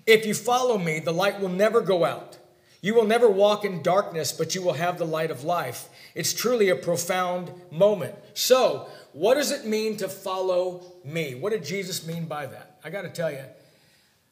If 0.05 0.25
you 0.25 0.33
follow 0.33 0.77
me, 0.77 0.99
the 0.99 1.11
light 1.11 1.39
will 1.39 1.49
never 1.49 1.81
go 1.81 2.05
out. 2.05 2.37
You 2.81 2.93
will 2.93 3.05
never 3.05 3.29
walk 3.29 3.65
in 3.65 3.81
darkness, 3.81 4.31
but 4.31 4.55
you 4.55 4.61
will 4.61 4.73
have 4.73 4.97
the 4.97 5.05
light 5.05 5.31
of 5.31 5.43
life. 5.43 5.89
It's 6.15 6.33
truly 6.33 6.69
a 6.69 6.75
profound 6.75 7.51
moment. 7.71 8.15
So, 8.33 8.87
what 9.11 9.35
does 9.35 9.51
it 9.51 9.65
mean 9.65 9.97
to 9.97 10.07
follow 10.07 10.83
me? 11.03 11.35
What 11.35 11.51
did 11.51 11.65
Jesus 11.65 12.07
mean 12.07 12.25
by 12.25 12.45
that? 12.45 12.79
I 12.83 12.89
got 12.89 13.01
to 13.01 13.09
tell 13.09 13.31
you, 13.31 13.43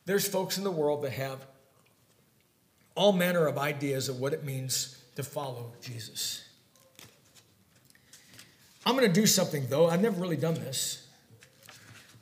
there's 0.06 0.28
folks 0.28 0.58
in 0.58 0.64
the 0.64 0.72
world 0.72 1.04
that 1.04 1.12
have 1.12 1.46
all 2.96 3.12
manner 3.12 3.48
of 3.48 3.58
ideas 3.58 4.08
of 4.08 4.20
what 4.20 4.34
it 4.34 4.46
means 4.46 4.98
to 5.16 5.24
follow 5.24 5.74
Jesus. 5.82 6.47
I'm 8.88 8.96
going 8.96 9.06
to 9.06 9.14
do 9.14 9.28
something, 9.28 9.68
though. 9.68 9.90
I've 9.90 10.02
never 10.02 10.22
really 10.22 10.38
done 10.38 10.54
this. 10.54 11.06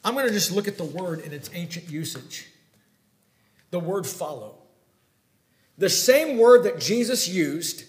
I'm 0.04 0.16
going 0.16 0.26
to 0.26 0.34
just 0.34 0.52
look 0.52 0.68
at 0.68 0.80
the 0.80 0.84
word 0.84 1.20
in 1.20 1.32
its 1.32 1.48
ancient 1.54 1.92
usage 1.92 2.48
the 3.70 3.80
word 3.80 4.08
follow. 4.08 4.56
The 5.78 5.90
same 5.90 6.40
word 6.40 6.64
that 6.64 6.80
Jesus 6.80 7.28
used, 7.28 7.84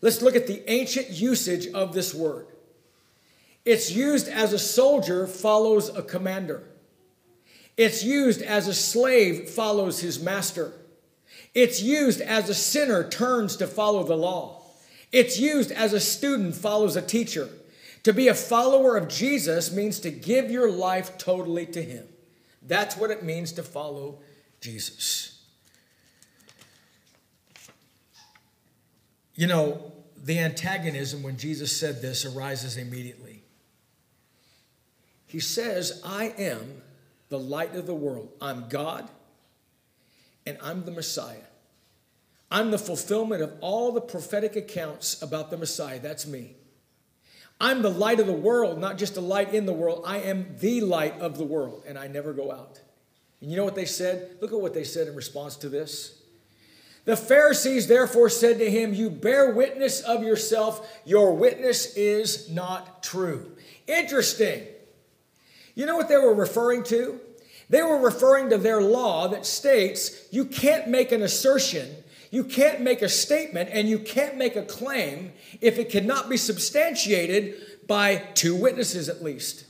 let's 0.00 0.22
look 0.22 0.34
at 0.34 0.48
the 0.48 0.68
ancient 0.68 1.10
usage 1.10 1.68
of 1.68 1.92
this 1.92 2.12
word. 2.12 2.48
It's 3.64 3.92
used 3.92 4.26
as 4.26 4.52
a 4.52 4.58
soldier 4.58 5.28
follows 5.28 5.94
a 5.94 6.02
commander. 6.02 6.64
It's 7.76 8.02
used 8.02 8.42
as 8.42 8.66
a 8.66 8.74
slave 8.74 9.50
follows 9.50 10.00
his 10.00 10.20
master. 10.20 10.72
It's 11.54 11.80
used 11.80 12.20
as 12.22 12.48
a 12.48 12.54
sinner 12.54 13.08
turns 13.08 13.56
to 13.58 13.68
follow 13.68 14.02
the 14.02 14.16
law. 14.16 14.62
It's 15.12 15.38
used 15.38 15.70
as 15.70 15.92
a 15.92 16.00
student 16.00 16.56
follows 16.56 16.96
a 16.96 17.02
teacher. 17.02 17.50
To 18.06 18.12
be 18.12 18.28
a 18.28 18.34
follower 18.34 18.96
of 18.96 19.08
Jesus 19.08 19.72
means 19.72 19.98
to 19.98 20.12
give 20.12 20.48
your 20.48 20.70
life 20.70 21.18
totally 21.18 21.66
to 21.66 21.82
Him. 21.82 22.06
That's 22.62 22.96
what 22.96 23.10
it 23.10 23.24
means 23.24 23.50
to 23.54 23.64
follow 23.64 24.20
Jesus. 24.60 25.42
You 29.34 29.48
know, 29.48 29.90
the 30.22 30.38
antagonism 30.38 31.24
when 31.24 31.36
Jesus 31.36 31.76
said 31.76 32.00
this 32.00 32.24
arises 32.24 32.76
immediately. 32.76 33.42
He 35.26 35.40
says, 35.40 36.00
I 36.06 36.26
am 36.38 36.82
the 37.28 37.40
light 37.40 37.74
of 37.74 37.86
the 37.86 37.94
world. 37.96 38.28
I'm 38.40 38.68
God 38.68 39.10
and 40.46 40.56
I'm 40.62 40.84
the 40.84 40.92
Messiah. 40.92 41.48
I'm 42.52 42.70
the 42.70 42.78
fulfillment 42.78 43.42
of 43.42 43.54
all 43.60 43.90
the 43.90 44.00
prophetic 44.00 44.54
accounts 44.54 45.20
about 45.20 45.50
the 45.50 45.56
Messiah. 45.56 45.98
That's 45.98 46.24
me. 46.24 46.54
I'm 47.60 47.82
the 47.82 47.90
light 47.90 48.20
of 48.20 48.26
the 48.26 48.32
world, 48.32 48.78
not 48.78 48.98
just 48.98 49.16
a 49.16 49.20
light 49.20 49.54
in 49.54 49.66
the 49.66 49.72
world. 49.72 50.02
I 50.06 50.18
am 50.18 50.56
the 50.60 50.82
light 50.82 51.18
of 51.20 51.38
the 51.38 51.44
world, 51.44 51.84
and 51.86 51.98
I 51.98 52.06
never 52.06 52.32
go 52.32 52.52
out. 52.52 52.80
And 53.40 53.50
you 53.50 53.56
know 53.56 53.64
what 53.64 53.74
they 53.74 53.86
said? 53.86 54.36
Look 54.40 54.52
at 54.52 54.60
what 54.60 54.74
they 54.74 54.84
said 54.84 55.08
in 55.08 55.14
response 55.14 55.56
to 55.56 55.68
this. 55.68 56.22
The 57.06 57.16
Pharisees 57.16 57.86
therefore 57.86 58.28
said 58.28 58.58
to 58.58 58.70
him, 58.70 58.92
You 58.92 59.10
bear 59.10 59.52
witness 59.52 60.00
of 60.00 60.22
yourself, 60.22 61.00
your 61.04 61.34
witness 61.34 61.94
is 61.94 62.50
not 62.50 63.02
true. 63.02 63.52
Interesting. 63.86 64.64
You 65.74 65.86
know 65.86 65.96
what 65.96 66.08
they 66.08 66.16
were 66.16 66.34
referring 66.34 66.82
to? 66.84 67.20
They 67.70 67.82
were 67.82 67.98
referring 67.98 68.50
to 68.50 68.58
their 68.58 68.80
law 68.80 69.28
that 69.28 69.46
states 69.46 70.26
you 70.30 70.44
can't 70.44 70.88
make 70.88 71.12
an 71.12 71.22
assertion, 71.22 71.94
you 72.36 72.44
can't 72.44 72.82
make 72.82 73.00
a 73.00 73.08
statement, 73.08 73.70
and 73.72 73.88
you 73.88 73.98
can't 73.98 74.36
make 74.36 74.56
a 74.56 74.62
claim 74.62 75.32
if 75.62 75.78
it 75.78 75.88
cannot 75.88 76.28
be 76.28 76.36
substantiated 76.36 77.54
by 77.86 78.16
two 78.34 78.54
witnesses 78.54 79.08
at 79.08 79.24
least. 79.24 79.64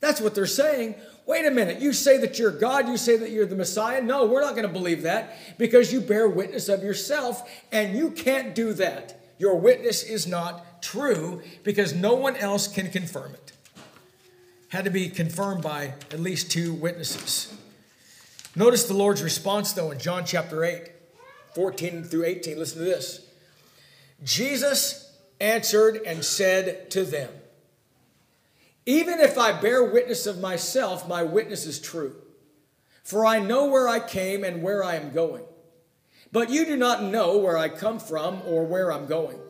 That's 0.00 0.20
what 0.20 0.34
they're 0.34 0.44
saying. 0.44 0.96
Wait 1.24 1.46
a 1.46 1.50
minute, 1.50 1.80
you 1.80 1.94
say 1.94 2.18
that 2.18 2.38
you're 2.38 2.50
God, 2.50 2.88
you 2.88 2.98
say 2.98 3.16
that 3.16 3.30
you're 3.30 3.46
the 3.46 3.56
Messiah. 3.56 4.02
No, 4.02 4.26
we're 4.26 4.42
not 4.42 4.54
going 4.54 4.66
to 4.66 4.72
believe 4.72 5.00
that 5.04 5.38
because 5.56 5.90
you 5.90 6.02
bear 6.02 6.28
witness 6.28 6.68
of 6.68 6.82
yourself, 6.82 7.50
and 7.72 7.96
you 7.96 8.10
can't 8.10 8.54
do 8.54 8.74
that. 8.74 9.18
Your 9.38 9.56
witness 9.56 10.02
is 10.02 10.26
not 10.26 10.82
true 10.82 11.40
because 11.64 11.94
no 11.94 12.12
one 12.12 12.36
else 12.36 12.68
can 12.68 12.90
confirm 12.90 13.32
it 13.32 13.52
had 14.68 14.84
to 14.84 14.90
be 14.90 15.08
confirmed 15.08 15.62
by 15.62 15.94
at 16.10 16.20
least 16.20 16.50
two 16.50 16.74
witnesses. 16.74 17.50
Notice 18.54 18.84
the 18.84 18.92
Lord's 18.92 19.22
response, 19.22 19.72
though, 19.72 19.90
in 19.90 19.98
John 19.98 20.26
chapter 20.26 20.62
8, 20.62 20.90
14 21.58 22.04
through 22.04 22.24
18. 22.24 22.56
Listen 22.56 22.78
to 22.78 22.84
this. 22.84 23.26
Jesus 24.22 25.12
answered 25.40 26.00
and 26.06 26.24
said 26.24 26.88
to 26.92 27.02
them, 27.02 27.32
Even 28.86 29.18
if 29.18 29.36
I 29.36 29.50
bear 29.60 29.82
witness 29.82 30.24
of 30.26 30.38
myself, 30.38 31.08
my 31.08 31.24
witness 31.24 31.66
is 31.66 31.80
true. 31.80 32.14
For 33.02 33.26
I 33.26 33.40
know 33.40 33.66
where 33.66 33.88
I 33.88 33.98
came 33.98 34.44
and 34.44 34.62
where 34.62 34.84
I 34.84 34.94
am 34.94 35.10
going. 35.10 35.42
But 36.30 36.48
you 36.48 36.64
do 36.64 36.76
not 36.76 37.02
know 37.02 37.38
where 37.38 37.58
I 37.58 37.68
come 37.68 37.98
from 37.98 38.40
or 38.46 38.64
where 38.64 38.92
I'm 38.92 39.06
going. 39.06 39.40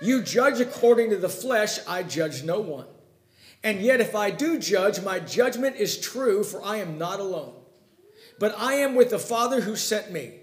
You 0.00 0.22
judge 0.22 0.60
according 0.60 1.10
to 1.10 1.18
the 1.18 1.28
flesh, 1.28 1.78
I 1.86 2.04
judge 2.04 2.42
no 2.42 2.60
one. 2.60 2.86
And 3.62 3.82
yet, 3.82 4.00
if 4.00 4.14
I 4.14 4.30
do 4.30 4.58
judge, 4.58 5.02
my 5.02 5.18
judgment 5.18 5.76
is 5.76 6.00
true, 6.00 6.42
for 6.42 6.64
I 6.64 6.78
am 6.78 6.96
not 6.96 7.20
alone. 7.20 7.52
But 8.38 8.54
I 8.56 8.76
am 8.76 8.94
with 8.94 9.10
the 9.10 9.18
Father 9.18 9.60
who 9.60 9.76
sent 9.76 10.10
me. 10.10 10.38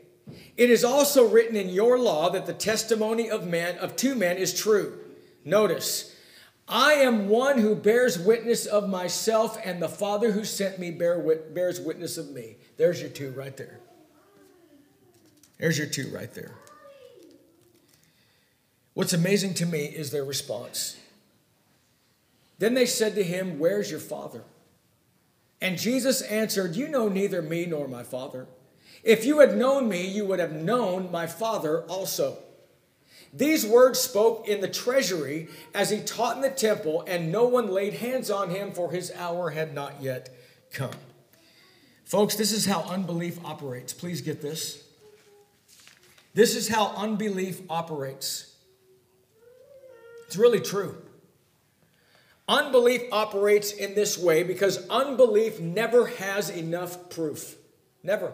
It 0.58 0.70
is 0.70 0.84
also 0.84 1.28
written 1.28 1.56
in 1.56 1.70
your 1.70 2.00
law 2.00 2.30
that 2.30 2.46
the 2.46 2.54
testimony 2.54 3.30
of 3.30 3.48
man 3.48 3.78
of 3.78 3.96
two 3.96 4.16
men 4.16 4.38
is 4.38 4.54
true. 4.54 4.98
Notice, 5.44 6.16
I 6.68 6.94
am 6.94 7.30
one 7.30 7.60
who 7.60 7.76
bears 7.76 8.18
witness 8.18 8.66
of 8.66 8.90
myself, 8.90 9.58
and 9.64 9.82
the 9.82 9.90
Father 9.90 10.32
who 10.32 10.44
sent 10.46 10.80
me 10.80 10.92
bear, 10.92 11.20
bears 11.54 11.80
witness 11.80 12.18
of 12.18 12.32
me. 12.32 12.58
There's 12.78 13.02
your 13.02 13.10
two 13.10 13.32
right 13.32 13.56
there. 13.56 13.80
There's 15.60 15.78
your 15.78 15.88
two 15.88 16.10
right 16.14 16.34
there. 16.34 16.52
What's 18.94 19.14
amazing 19.14 19.54
to 19.56 19.66
me 19.66 19.86
is 19.86 20.12
their 20.12 20.24
response. 20.24 20.98
Then 22.58 22.74
they 22.74 22.86
said 22.86 23.16
to 23.16 23.24
him, 23.24 23.60
Where's 23.60 23.92
your 23.92 24.00
father? 24.00 24.44
And 25.62 25.78
Jesus 25.78 26.22
answered, 26.22 26.76
You 26.76 26.88
know 26.88 27.10
neither 27.10 27.42
me 27.42 27.66
nor 27.66 27.88
my 27.88 28.04
father. 28.04 28.48
If 29.06 29.24
you 29.24 29.40
had 29.40 29.56
known 29.56 29.88
me, 29.88 30.06
you 30.06 30.26
would 30.26 30.40
have 30.40 30.52
known 30.52 31.12
my 31.12 31.28
father 31.28 31.84
also. 31.84 32.40
These 33.32 33.66
words 33.66 34.00
spoke 34.00 34.48
in 34.48 34.62
the 34.62 34.68
treasury 34.68 35.48
as 35.76 35.92
he 35.92 36.00
taught 36.00 36.38
in 36.38 36.42
the 36.42 36.50
temple, 36.50 37.04
and 37.06 37.32
no 37.32 37.46
one 37.46 37.70
laid 37.70 37.94
hands 37.94 38.32
on 38.32 38.50
him, 38.50 38.72
for 38.72 38.92
his 38.92 39.12
hour 39.12 39.52
had 39.52 39.76
not 39.76 40.02
yet 40.02 40.30
come. 40.72 40.96
Folks, 42.04 42.36
this 42.36 42.52
is 42.52 42.66
how 42.66 42.82
unbelief 42.82 43.38
operates. 43.46 43.94
Please 43.94 44.22
get 44.22 44.42
this. 44.42 44.84
This 46.34 46.56
is 46.56 46.68
how 46.68 46.88
unbelief 46.96 47.62
operates. 47.70 48.56
It's 50.26 50.36
really 50.36 50.62
true. 50.62 50.98
Unbelief 52.48 53.04
operates 53.12 53.72
in 53.72 53.94
this 53.94 54.18
way 54.18 54.42
because 54.42 54.88
unbelief 54.90 55.60
never 55.60 56.08
has 56.08 56.50
enough 56.50 57.10
proof. 57.12 57.56
Never. 58.02 58.34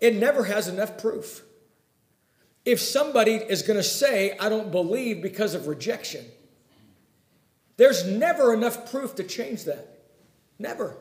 It 0.00 0.14
never 0.16 0.44
has 0.44 0.68
enough 0.68 0.98
proof. 0.98 1.42
If 2.64 2.80
somebody 2.80 3.32
is 3.32 3.62
going 3.62 3.78
to 3.78 3.82
say, 3.82 4.36
I 4.38 4.48
don't 4.48 4.70
believe 4.70 5.22
because 5.22 5.54
of 5.54 5.66
rejection, 5.66 6.24
there's 7.76 8.06
never 8.06 8.52
enough 8.52 8.90
proof 8.90 9.14
to 9.16 9.24
change 9.24 9.64
that. 9.64 10.00
Never. 10.58 10.96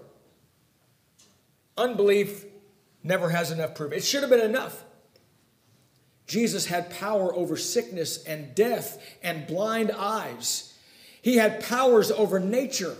Unbelief 1.78 2.46
never 3.04 3.30
has 3.30 3.52
enough 3.52 3.76
proof. 3.76 3.92
It 3.92 4.04
should 4.04 4.22
have 4.22 4.30
been 4.30 4.40
enough. 4.40 4.84
Jesus 6.28 6.66
had 6.66 6.90
power 6.90 7.34
over 7.34 7.56
sickness 7.58 8.24
and 8.26 8.54
death 8.54 9.02
and 9.24 9.48
blind 9.48 9.92
eyes. 9.92 10.74
He 11.22 11.38
had 11.38 11.64
powers 11.64 12.12
over 12.12 12.40
nature. 12.40 12.96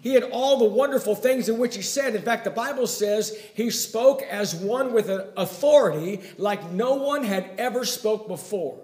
He 0.00 0.14
had 0.14 0.24
all 0.24 0.58
the 0.58 0.64
wonderful 0.64 1.14
things 1.14 1.48
in 1.48 1.58
which 1.58 1.74
he 1.76 1.82
said. 1.82 2.14
In 2.14 2.22
fact, 2.22 2.44
the 2.44 2.50
Bible 2.50 2.86
says 2.86 3.36
he 3.54 3.70
spoke 3.70 4.22
as 4.22 4.54
one 4.54 4.92
with 4.92 5.08
an 5.08 5.24
authority 5.36 6.20
like 6.36 6.70
no 6.70 6.94
one 6.94 7.24
had 7.24 7.50
ever 7.58 7.84
spoke 7.84 8.28
before. 8.28 8.80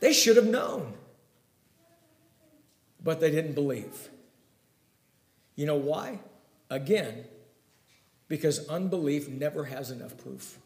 They 0.00 0.12
should 0.12 0.36
have 0.36 0.46
known. 0.46 0.94
But 3.02 3.20
they 3.20 3.30
didn't 3.30 3.54
believe. 3.54 4.10
You 5.54 5.66
know 5.66 5.76
why? 5.76 6.18
Again, 6.70 7.24
because 8.26 8.66
unbelief 8.68 9.28
never 9.28 9.64
has 9.64 9.90
enough 9.90 10.16
proof. 10.18 10.58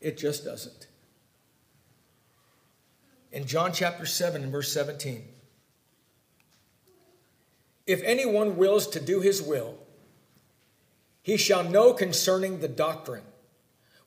It 0.00 0.16
just 0.16 0.44
doesn't 0.44 0.86
in 3.32 3.46
John 3.46 3.72
chapter 3.72 4.06
7 4.06 4.42
and 4.42 4.52
verse 4.52 4.70
17. 4.72 5.24
If 7.86 8.02
anyone 8.02 8.56
wills 8.56 8.86
to 8.88 9.00
do 9.00 9.20
his 9.20 9.42
will, 9.42 9.78
he 11.22 11.36
shall 11.36 11.64
know 11.64 11.92
concerning 11.92 12.60
the 12.60 12.68
doctrine, 12.68 13.24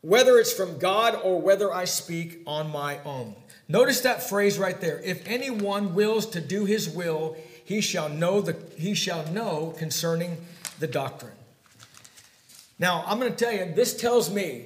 whether 0.01 0.37
it's 0.37 0.53
from 0.53 0.77
God 0.77 1.19
or 1.23 1.41
whether 1.41 1.73
I 1.73 1.85
speak 1.85 2.41
on 2.45 2.71
my 2.71 2.99
own. 3.03 3.35
Notice 3.67 4.01
that 4.01 4.27
phrase 4.27 4.59
right 4.59 4.79
there. 4.79 5.01
If 5.03 5.27
anyone 5.27 5.95
wills 5.95 6.25
to 6.27 6.41
do 6.41 6.65
his 6.65 6.89
will, 6.89 7.37
he 7.63 7.81
shall 7.81 8.09
know 8.09 8.41
the 8.41 8.55
he 8.77 8.93
shall 8.93 9.25
know 9.31 9.73
concerning 9.77 10.37
the 10.79 10.87
doctrine. 10.87 11.33
Now, 12.77 13.03
I'm 13.07 13.19
going 13.19 13.31
to 13.31 13.37
tell 13.37 13.53
you, 13.53 13.73
this 13.73 13.95
tells 13.95 14.29
me 14.29 14.65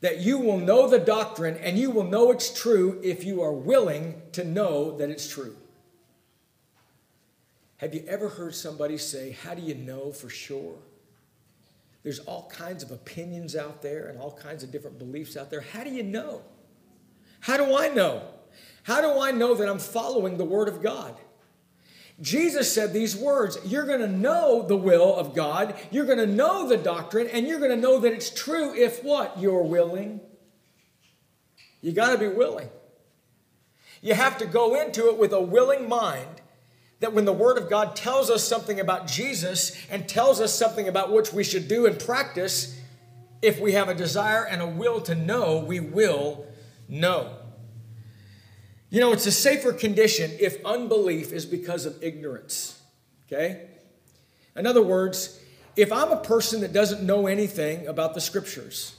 that 0.00 0.18
you 0.18 0.38
will 0.38 0.58
know 0.58 0.88
the 0.88 0.98
doctrine 0.98 1.56
and 1.56 1.78
you 1.78 1.90
will 1.90 2.04
know 2.04 2.30
it's 2.30 2.52
true 2.52 3.00
if 3.02 3.24
you 3.24 3.42
are 3.42 3.52
willing 3.52 4.20
to 4.32 4.44
know 4.44 4.96
that 4.98 5.10
it's 5.10 5.28
true. 5.28 5.56
Have 7.78 7.94
you 7.94 8.04
ever 8.06 8.28
heard 8.28 8.54
somebody 8.54 8.98
say, 8.98 9.36
How 9.42 9.54
do 9.54 9.62
you 9.62 9.74
know 9.74 10.12
for 10.12 10.28
sure? 10.28 10.76
There's 12.02 12.20
all 12.20 12.48
kinds 12.52 12.82
of 12.82 12.90
opinions 12.90 13.56
out 13.56 13.82
there 13.82 14.06
and 14.06 14.18
all 14.18 14.32
kinds 14.32 14.62
of 14.62 14.70
different 14.70 14.98
beliefs 14.98 15.36
out 15.36 15.50
there. 15.50 15.60
How 15.60 15.84
do 15.84 15.90
you 15.90 16.02
know? 16.02 16.42
How 17.40 17.56
do 17.56 17.76
I 17.76 17.88
know? 17.88 18.22
How 18.82 19.00
do 19.00 19.20
I 19.20 19.30
know 19.30 19.54
that 19.54 19.68
I'm 19.68 19.78
following 19.78 20.38
the 20.38 20.44
Word 20.44 20.68
of 20.68 20.82
God? 20.82 21.16
Jesus 22.20 22.72
said 22.72 22.92
these 22.92 23.16
words 23.16 23.58
You're 23.64 23.86
going 23.86 24.00
to 24.00 24.08
know 24.08 24.64
the 24.66 24.76
will 24.76 25.14
of 25.14 25.34
God, 25.34 25.74
you're 25.90 26.06
going 26.06 26.18
to 26.18 26.26
know 26.26 26.68
the 26.68 26.76
doctrine, 26.76 27.28
and 27.28 27.46
you're 27.46 27.60
going 27.60 27.70
to 27.70 27.76
know 27.76 28.00
that 28.00 28.12
it's 28.12 28.30
true 28.30 28.74
if 28.74 29.04
what? 29.04 29.38
You're 29.38 29.62
willing. 29.62 30.20
You 31.80 31.92
got 31.92 32.12
to 32.12 32.18
be 32.18 32.26
willing. 32.26 32.70
You 34.02 34.14
have 34.14 34.38
to 34.38 34.46
go 34.46 34.80
into 34.80 35.08
it 35.08 35.18
with 35.18 35.32
a 35.32 35.40
willing 35.40 35.88
mind 35.88 36.40
that 37.00 37.12
when 37.12 37.24
the 37.24 37.32
Word 37.32 37.58
of 37.58 37.70
God 37.70 37.94
tells 37.94 38.30
us 38.30 38.42
something 38.42 38.80
about 38.80 39.06
Jesus 39.06 39.76
and 39.90 40.08
tells 40.08 40.40
us 40.40 40.52
something 40.52 40.88
about 40.88 41.12
which 41.12 41.32
we 41.32 41.44
should 41.44 41.68
do 41.68 41.86
and 41.86 41.98
practice, 41.98 42.78
If 43.40 43.60
we 43.60 43.72
have 43.72 43.88
a 43.88 43.94
desire 43.94 44.44
and 44.44 44.60
a 44.60 44.66
will 44.66 45.00
to 45.02 45.14
know, 45.14 45.58
we 45.58 45.80
will 45.80 46.46
know. 46.88 47.36
You 48.90 49.00
know, 49.00 49.12
it's 49.12 49.26
a 49.26 49.32
safer 49.32 49.72
condition 49.72 50.32
if 50.40 50.64
unbelief 50.64 51.32
is 51.32 51.46
because 51.46 51.86
of 51.86 52.02
ignorance. 52.02 52.80
Okay? 53.26 53.68
In 54.56 54.66
other 54.66 54.82
words, 54.82 55.38
if 55.76 55.92
I'm 55.92 56.10
a 56.10 56.16
person 56.20 56.62
that 56.62 56.72
doesn't 56.72 57.02
know 57.02 57.26
anything 57.26 57.86
about 57.86 58.14
the 58.14 58.20
scriptures, 58.20 58.96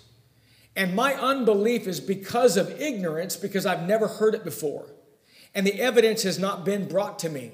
and 0.76 0.96
my 0.96 1.16
unbelief 1.16 1.88
is 1.88 2.00
because 2.00 2.56
of 2.56 2.80
ignorance, 2.80 3.36
because 3.36 3.66
I've 3.66 3.86
never 3.86 4.08
heard 4.08 4.36
it 4.36 4.46
before, 4.46 4.86
and 5.54 5.68
the 5.68 5.82
evidence 5.82 6.24
has 6.24 6.40
not 6.40 6.64
been 6.64 6.88
brought 6.88 7.20
to 7.20 7.30
me, 7.30 7.54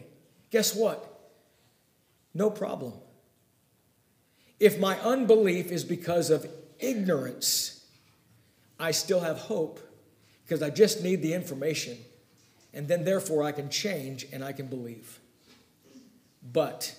guess 0.51 0.75
what? 0.75 1.11
No 2.33 2.49
problem. 2.49 2.93
If 4.59 4.79
my 4.79 4.99
unbelief 4.99 5.71
is 5.71 5.83
because 5.83 6.29
of 6.29 6.47
ignorance, 6.79 7.85
I 8.79 8.91
still 8.91 9.19
have 9.19 9.37
hope 9.37 9.79
because 10.43 10.61
I 10.61 10.69
just 10.69 11.03
need 11.03 11.21
the 11.21 11.33
information. 11.33 11.97
And 12.73 12.87
then, 12.87 13.05
therefore, 13.05 13.43
I 13.43 13.51
can 13.53 13.69
change 13.69 14.25
and 14.33 14.43
I 14.43 14.51
can 14.51 14.67
believe. 14.67 15.19
But 16.51 16.93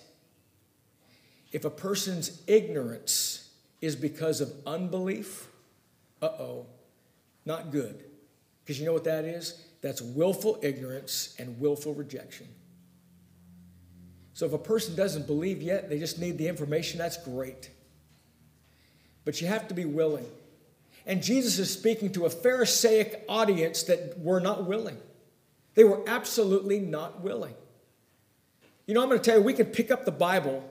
if 1.53 1.65
a 1.65 1.71
person's 1.71 2.43
ignorance 2.47 3.51
is 3.81 3.95
because 3.95 4.41
of 4.41 4.53
unbelief, 4.67 5.49
uh 6.23 6.27
oh, 6.27 6.67
not 7.45 7.71
good. 7.71 8.05
Because 8.65 8.81
you 8.81 8.87
know 8.87 8.93
what 8.93 9.05
that 9.05 9.25
is? 9.25 9.65
That's 9.83 10.03
willful 10.03 10.59
ignorance 10.63 11.37
and 11.39 11.61
willful 11.61 11.95
rejection. 11.95 12.49
So 14.37 14.45
if 14.45 14.53
a 14.53 14.59
person 14.59 14.95
doesn't 14.95 15.27
believe 15.27 15.63
yet, 15.63 15.89
they 15.89 15.99
just 15.99 16.19
need 16.19 16.37
the 16.37 16.47
information, 16.47 16.99
that's 16.99 17.17
great. 17.17 17.71
But 19.25 19.41
you 19.41 19.47
have 19.47 19.67
to 19.69 19.75
be 19.75 19.87
willing. 19.87 20.27
And 21.07 21.23
Jesus 21.23 21.59
is 21.59 21.73
speaking 21.73 22.13
to 22.13 22.27
a 22.27 22.29
Pharisaic 22.29 23.25
audience 23.31 23.85
that 23.85 24.19
were 24.19 24.39
not 24.39 24.67
willing. 24.67 24.99
They 25.75 25.85
were 25.85 26.07
absolutely 26.07 26.81
not 26.81 27.23
willing. 27.23 27.55
You 28.87 28.93
know, 28.93 29.03
I'm 29.03 29.09
going 29.09 29.19
to 29.19 29.25
tell 29.25 29.39
you, 29.39 29.43
we 29.43 29.55
can 29.55 29.69
pick 29.69 29.91
up 29.91 30.05
the 30.05 30.13
Bible, 30.13 30.63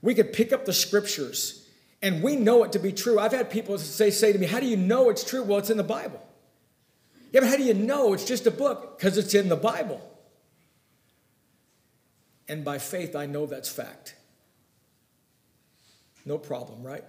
we 0.00 0.14
could 0.14 0.32
pick 0.32 0.52
up 0.52 0.64
the 0.64 0.72
scriptures, 0.72 1.68
and 2.02 2.22
we 2.22 2.36
know 2.36 2.62
it 2.62 2.70
to 2.70 2.78
be 2.78 2.92
true. 2.92 3.18
I've 3.18 3.32
had 3.32 3.50
people 3.50 3.78
say, 3.78 4.12
say 4.12 4.32
to 4.32 4.38
me, 4.38 4.46
How 4.46 4.60
do 4.60 4.66
you 4.66 4.76
know 4.76 5.10
it's 5.10 5.24
true? 5.24 5.42
Well, 5.42 5.58
it's 5.58 5.70
in 5.70 5.76
the 5.76 5.82
Bible. 5.82 6.24
Yeah, 7.32 7.40
but 7.40 7.48
how 7.48 7.56
do 7.56 7.64
you 7.64 7.74
know 7.74 8.12
it's 8.14 8.26
just 8.26 8.46
a 8.46 8.52
book? 8.52 8.96
Because 8.96 9.18
it's 9.18 9.34
in 9.34 9.48
the 9.48 9.56
Bible. 9.56 10.00
And 12.48 12.64
by 12.64 12.78
faith, 12.78 13.16
I 13.16 13.26
know 13.26 13.46
that's 13.46 13.68
fact. 13.68 14.14
No 16.24 16.38
problem, 16.38 16.82
right? 16.82 17.04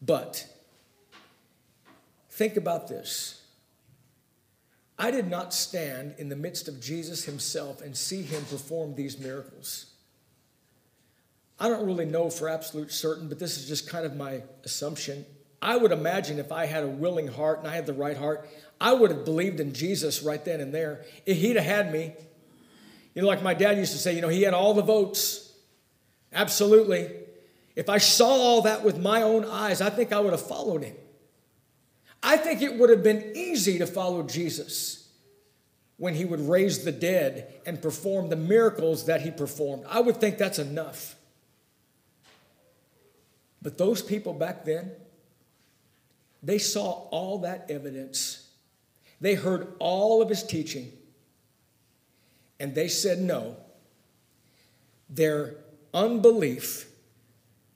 But 0.00 0.46
think 2.30 2.56
about 2.56 2.88
this. 2.88 3.42
I 4.98 5.10
did 5.10 5.28
not 5.28 5.52
stand 5.52 6.14
in 6.18 6.28
the 6.28 6.36
midst 6.36 6.68
of 6.68 6.80
Jesus 6.80 7.24
himself 7.24 7.80
and 7.80 7.96
see 7.96 8.22
him 8.22 8.44
perform 8.44 8.94
these 8.94 9.18
miracles. 9.18 9.86
I 11.58 11.68
don't 11.68 11.86
really 11.86 12.04
know 12.04 12.30
for 12.30 12.48
absolute 12.48 12.92
certain, 12.92 13.28
but 13.28 13.38
this 13.38 13.56
is 13.56 13.66
just 13.66 13.88
kind 13.88 14.04
of 14.04 14.16
my 14.16 14.42
assumption. 14.64 15.24
I 15.62 15.76
would 15.76 15.92
imagine 15.92 16.38
if 16.38 16.52
I 16.52 16.66
had 16.66 16.84
a 16.84 16.88
willing 16.88 17.28
heart 17.28 17.60
and 17.60 17.68
I 17.68 17.74
had 17.74 17.86
the 17.86 17.92
right 17.92 18.16
heart, 18.16 18.48
I 18.80 18.92
would 18.92 19.10
have 19.10 19.24
believed 19.24 19.60
in 19.60 19.72
Jesus 19.72 20.22
right 20.22 20.44
then 20.44 20.60
and 20.60 20.74
there. 20.74 21.04
If 21.26 21.38
he'd 21.38 21.56
have 21.56 21.64
had 21.64 21.92
me, 21.92 22.12
you 23.14 23.22
know, 23.22 23.28
like 23.28 23.42
my 23.42 23.54
dad 23.54 23.76
used 23.76 23.92
to 23.92 23.98
say, 23.98 24.14
you 24.14 24.20
know, 24.20 24.28
he 24.28 24.42
had 24.42 24.54
all 24.54 24.74
the 24.74 24.82
votes. 24.82 25.52
Absolutely. 26.32 27.10
If 27.76 27.88
I 27.88 27.98
saw 27.98 28.28
all 28.28 28.62
that 28.62 28.84
with 28.84 28.98
my 28.98 29.22
own 29.22 29.44
eyes, 29.44 29.80
I 29.80 29.90
think 29.90 30.12
I 30.12 30.20
would 30.20 30.32
have 30.32 30.46
followed 30.46 30.82
him. 30.82 30.96
I 32.22 32.36
think 32.36 32.62
it 32.62 32.76
would 32.76 32.90
have 32.90 33.02
been 33.02 33.32
easy 33.34 33.78
to 33.78 33.86
follow 33.86 34.22
Jesus 34.22 35.08
when 35.96 36.14
he 36.14 36.24
would 36.24 36.40
raise 36.40 36.84
the 36.84 36.92
dead 36.92 37.52
and 37.66 37.80
perform 37.80 38.28
the 38.28 38.36
miracles 38.36 39.06
that 39.06 39.20
he 39.20 39.30
performed. 39.30 39.84
I 39.88 40.00
would 40.00 40.16
think 40.16 40.38
that's 40.38 40.58
enough. 40.58 41.14
But 43.62 43.78
those 43.78 44.02
people 44.02 44.32
back 44.32 44.64
then, 44.64 44.92
they 46.42 46.58
saw 46.58 47.08
all 47.10 47.38
that 47.38 47.70
evidence. 47.70 48.48
They 49.20 49.34
heard 49.34 49.74
all 49.78 50.20
of 50.20 50.28
his 50.28 50.42
teaching. 50.42 50.92
And 52.64 52.74
they 52.74 52.88
said 52.88 53.20
no. 53.20 53.58
Their 55.10 55.56
unbelief 55.92 56.88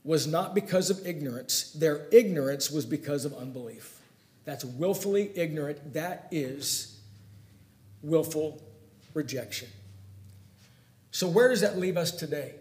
was 0.03 0.27
not 0.27 0.55
because 0.55 0.89
of 0.89 1.07
ignorance, 1.07 1.73
their 1.73 2.07
ignorance 2.11 2.71
was 2.71 2.87
because 2.87 3.27
of 3.27 3.35
unbelief. 3.35 4.01
That's 4.47 4.65
willfully 4.65 5.31
ignorant. 5.35 5.93
That 5.93 6.27
is 6.31 6.99
willful 8.03 8.63
rejection. 9.13 9.69
So, 11.11 11.29
where 11.29 11.51
does 11.51 11.61
that 11.61 11.77
leave 11.77 11.99
us 11.99 12.11
today? 12.11 12.55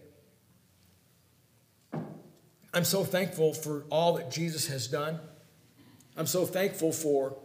I'm 2.73 2.83
so 2.83 3.05
thankful 3.05 3.53
for 3.53 3.85
all 3.89 4.15
that 4.15 4.31
Jesus 4.31 4.67
has 4.67 4.89
done. 4.89 5.17
I'm 6.17 6.27
so 6.27 6.45
thankful 6.45 6.91
for 6.91 7.37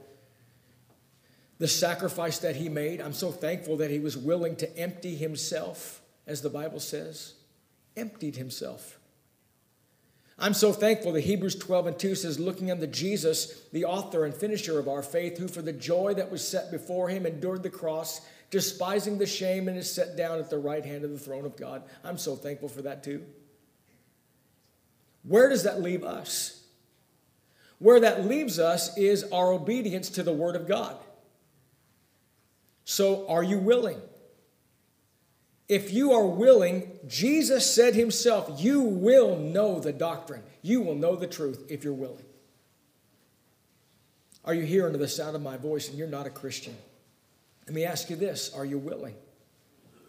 the 1.63 1.69
sacrifice 1.69 2.41
that 2.41 2.57
he 2.57 2.69
made. 2.69 3.01
I'm 3.01 3.13
so 3.13 3.31
thankful 3.31 3.77
that 3.77 3.89
he 3.89 4.01
was 4.01 4.17
willing 4.17 4.57
to 4.57 4.77
empty 4.77 5.15
himself, 5.15 6.03
as 6.27 6.43
the 6.43 6.51
Bible 6.51 6.81
says, 6.81 7.35
emptied 7.97 8.35
himself. 8.35 8.99
I'm 10.41 10.55
so 10.55 10.73
thankful 10.73 11.13
that 11.13 11.21
Hebrews 11.21 11.55
12 11.55 11.87
and 11.87 11.97
2 11.97 12.17
says, 12.17 12.41
looking 12.41 12.73
unto 12.73 12.89
Jesus, 12.89 13.61
the 13.73 13.85
author 13.85 14.25
and 14.25 14.35
finisher 14.35 14.81
of 14.81 14.89
our 14.89 15.05
faith, 15.05 15.39
who 15.39 15.47
for 15.47 15.63
the 15.63 15.73
joy 15.73 16.15
that 16.15 16.33
was 16.33 16.45
set 16.45 16.73
before 16.73 17.09
him 17.09 17.27
endured 17.27 17.63
the 17.63 17.71
cross, 17.71 18.23
despising 18.51 19.19
the 19.19 19.25
shame, 19.25 19.69
and 19.69 19.79
is 19.79 19.89
set 19.89 20.17
down 20.17 20.41
at 20.41 20.51
the 20.51 20.59
right 20.59 20.85
hand 20.85 21.05
of 21.05 21.13
the 21.13 21.19
throne 21.19 21.45
of 21.45 21.57
God. 21.57 21.85
I'm 22.03 22.19
so 22.19 22.35
thankful 22.35 22.71
for 22.71 22.83
that 22.83 23.05
too. 23.05 23.25
Where 25.23 25.49
does 25.49 25.63
that 25.63 25.81
leave 25.81 26.03
us? 26.03 26.61
Where 27.79 28.01
that 28.01 28.27
leaves 28.27 28.59
us 28.59 28.99
is 28.99 29.23
our 29.31 29.53
obedience 29.53 30.11
to 30.11 30.25
the 30.25 30.33
Word 30.33 30.57
of 30.57 30.67
God. 30.67 30.97
So, 32.85 33.29
are 33.29 33.43
you 33.43 33.59
willing? 33.59 34.01
If 35.69 35.93
you 35.93 36.13
are 36.13 36.27
willing, 36.27 36.99
Jesus 37.07 37.73
said 37.73 37.95
himself, 37.95 38.63
you 38.63 38.83
will 38.83 39.39
know 39.39 39.81
the 39.81 39.93
doctrine. 39.93 40.43
You 40.61 40.83
will 40.83 40.95
know 40.95 41.17
the 41.17 41.27
truth 41.27 41.67
if 41.71 41.85
you're 41.85 41.95
willing. 41.95 42.25
Are 44.45 44.55
you 44.55 44.65
here 44.65 44.87
under 44.87 44.99
the 44.99 45.09
sound 45.09 45.37
of 45.37 45.43
my 45.43 45.57
voice 45.57 45.89
and 45.89 45.97
you're 45.97 46.09
not 46.09 46.27
a 46.27 46.31
Christian? 46.31 46.77
Let 47.67 47.75
me 47.75 47.85
ask 47.85 48.11
you 48.11 48.17
this 48.17 48.53
Are 48.55 48.65
you 48.65 48.79
willing? 48.79 49.15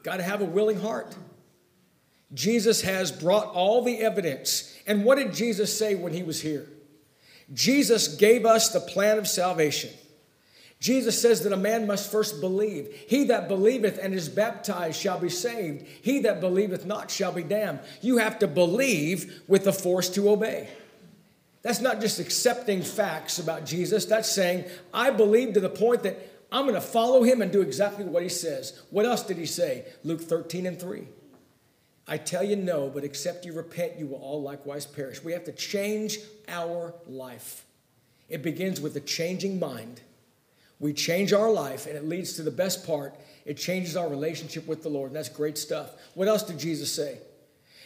Got 0.03 0.17
to 0.17 0.23
have 0.23 0.41
a 0.41 0.45
willing 0.45 0.81
heart. 0.81 1.15
Jesus 2.33 2.81
has 2.81 3.11
brought 3.11 3.47
all 3.53 3.83
the 3.83 3.99
evidence. 3.99 4.75
And 4.87 5.05
what 5.05 5.17
did 5.17 5.33
Jesus 5.33 5.77
say 5.77 5.95
when 5.95 6.13
he 6.13 6.23
was 6.23 6.41
here? 6.41 6.67
Jesus 7.53 8.15
gave 8.15 8.45
us 8.45 8.69
the 8.69 8.79
plan 8.79 9.17
of 9.17 9.27
salvation. 9.27 9.91
Jesus 10.83 11.21
says 11.21 11.43
that 11.43 11.53
a 11.53 11.57
man 11.57 11.87
must 11.87 12.11
first 12.11 12.41
believe. 12.41 12.93
He 13.07 13.23
that 13.25 13.47
believeth 13.47 13.97
and 13.97 14.13
is 14.13 14.27
baptized 14.27 14.99
shall 14.99 15.17
be 15.17 15.29
saved. 15.29 15.87
He 16.01 16.19
that 16.19 16.41
believeth 16.41 16.85
not 16.85 17.09
shall 17.09 17.31
be 17.31 17.41
damned. 17.41 17.79
You 18.01 18.17
have 18.17 18.37
to 18.39 18.47
believe 18.47 19.43
with 19.47 19.63
the 19.63 19.71
force 19.71 20.09
to 20.09 20.29
obey. 20.29 20.67
That's 21.61 21.79
not 21.79 22.01
just 22.01 22.19
accepting 22.19 22.81
facts 22.81 23.39
about 23.39 23.65
Jesus. 23.65 24.03
That's 24.03 24.29
saying, 24.29 24.65
I 24.93 25.11
believe 25.11 25.53
to 25.53 25.61
the 25.61 25.69
point 25.69 26.03
that 26.03 26.19
I'm 26.51 26.63
going 26.63 26.75
to 26.75 26.81
follow 26.81 27.23
him 27.23 27.41
and 27.41 27.49
do 27.49 27.61
exactly 27.61 28.03
what 28.03 28.21
he 28.21 28.27
says. 28.27 28.81
What 28.89 29.05
else 29.05 29.23
did 29.23 29.37
he 29.37 29.45
say? 29.45 29.85
Luke 30.03 30.19
13 30.19 30.65
and 30.65 30.77
3. 30.77 31.07
I 32.09 32.17
tell 32.17 32.43
you 32.43 32.57
no, 32.57 32.89
but 32.89 33.05
except 33.05 33.45
you 33.45 33.53
repent, 33.53 33.97
you 33.97 34.07
will 34.07 34.17
all 34.17 34.41
likewise 34.41 34.85
perish. 34.85 35.23
We 35.23 35.31
have 35.31 35.45
to 35.45 35.53
change 35.53 36.17
our 36.49 36.93
life. 37.07 37.63
It 38.27 38.41
begins 38.41 38.81
with 38.81 38.97
a 38.97 38.99
changing 38.99 39.59
mind 39.59 40.01
we 40.83 40.91
change 40.91 41.31
our 41.31 41.49
life, 41.49 41.85
and 41.87 41.95
it 41.95 42.03
leads 42.03 42.33
to 42.33 42.43
the 42.43 42.51
best 42.51 42.85
part. 42.85 43.15
It 43.45 43.55
changes 43.55 43.95
our 43.95 44.09
relationship 44.09 44.67
with 44.67 44.83
the 44.83 44.89
Lord, 44.89 45.11
and 45.11 45.15
that's 45.15 45.29
great 45.29 45.57
stuff. 45.57 45.91
What 46.13 46.27
else 46.27 46.43
did 46.43 46.59
Jesus 46.59 46.93
say? 46.93 47.19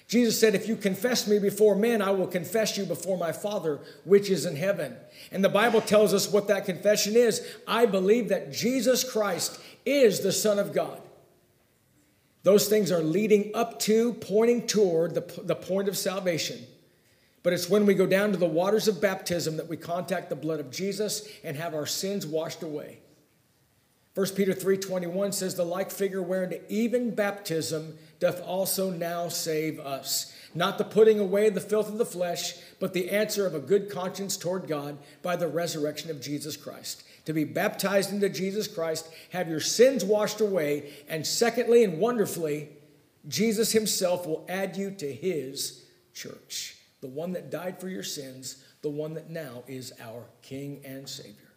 Jesus 0.08 0.40
said, 0.40 0.56
If 0.56 0.68
you 0.68 0.76
confess 0.76 1.28
me 1.28 1.38
before 1.38 1.76
men, 1.76 2.02
I 2.02 2.10
will 2.10 2.26
confess 2.26 2.76
you 2.76 2.86
before 2.86 3.16
my 3.16 3.32
Father, 3.32 3.82
which 4.04 4.32
is 4.32 4.48
in 4.48 4.56
heaven. 4.56 4.96
And 5.32 5.44
the 5.44 5.50
Bible 5.50 5.80
tells 5.80 6.12
us 6.12 6.32
what 6.32 6.48
that 6.48 6.66
confession 6.66 7.16
is. 7.16 7.48
I 7.68 7.86
believe 7.86 8.30
that 8.30 8.52
Jesus 8.52 9.04
Christ 9.04 9.62
is 9.86 10.22
the 10.22 10.32
Son 10.32 10.58
of 10.58 10.74
God. 10.74 11.00
Those 12.42 12.68
things 12.68 12.92
are 12.92 13.04
leading 13.04 13.52
up 13.54 13.78
to, 13.82 14.14
pointing 14.14 14.66
toward 14.66 15.14
the, 15.14 15.42
the 15.44 15.56
point 15.56 15.88
of 15.88 15.96
salvation. 15.96 16.66
But 17.48 17.54
it's 17.54 17.70
when 17.70 17.86
we 17.86 17.94
go 17.94 18.06
down 18.06 18.34
to 18.34 18.38
the 18.38 18.46
waters 18.46 18.90
of 18.90 19.00
baptism 19.00 19.56
that 19.56 19.70
we 19.70 19.78
contact 19.78 20.28
the 20.28 20.36
blood 20.36 20.60
of 20.60 20.70
Jesus 20.70 21.26
and 21.46 21.56
have 21.56 21.74
our 21.74 21.86
sins 21.86 22.28
washed 22.28 22.62
away. 22.62 23.00
1 24.16 24.36
Peter 24.36 24.52
3:21 24.52 25.32
says 25.32 25.56
the 25.56 25.64
like 25.64 25.90
figure 25.90 26.22
wherein 26.22 26.60
even 26.68 27.16
baptism 27.16 27.98
doth 28.20 28.42
also 28.42 28.92
now 28.92 29.30
save 29.30 29.80
us, 29.80 30.34
not 30.54 30.78
the 30.78 30.84
putting 30.84 31.20
away 31.20 31.48
of 31.48 31.54
the 31.54 31.62
filth 31.62 31.88
of 31.88 31.98
the 31.98 32.06
flesh, 32.06 32.56
but 32.82 32.92
the 32.92 33.12
answer 33.12 33.48
of 33.48 33.56
a 33.56 33.62
good 33.62 33.90
conscience 33.90 34.36
toward 34.36 34.68
God 34.68 34.98
by 35.22 35.38
the 35.38 35.48
resurrection 35.48 36.12
of 36.12 36.20
Jesus 36.20 36.58
Christ. 36.58 37.04
To 37.24 37.32
be 37.32 37.46
baptized 37.46 38.12
into 38.12 38.28
Jesus 38.28 38.68
Christ, 38.68 39.08
have 39.30 39.48
your 39.48 39.62
sins 39.62 40.04
washed 40.04 40.42
away, 40.42 40.92
and 41.08 41.26
secondly 41.26 41.86
and 41.86 41.98
wonderfully, 41.98 42.72
Jesus 43.26 43.72
himself 43.72 44.28
will 44.28 44.46
add 44.50 44.76
you 44.76 44.92
to 44.92 45.14
his 45.14 45.86
church, 46.14 46.77
the 47.02 47.08
one 47.08 47.34
that 47.34 47.52
died 47.52 47.80
for 47.80 47.90
your 47.90 48.04
sins, 48.04 48.64
the 48.82 48.90
one 48.90 49.14
that 49.14 49.30
now 49.30 49.64
is 49.68 49.94
our 50.02 50.26
King 50.42 50.82
and 50.84 51.08
Savior. 51.08 51.52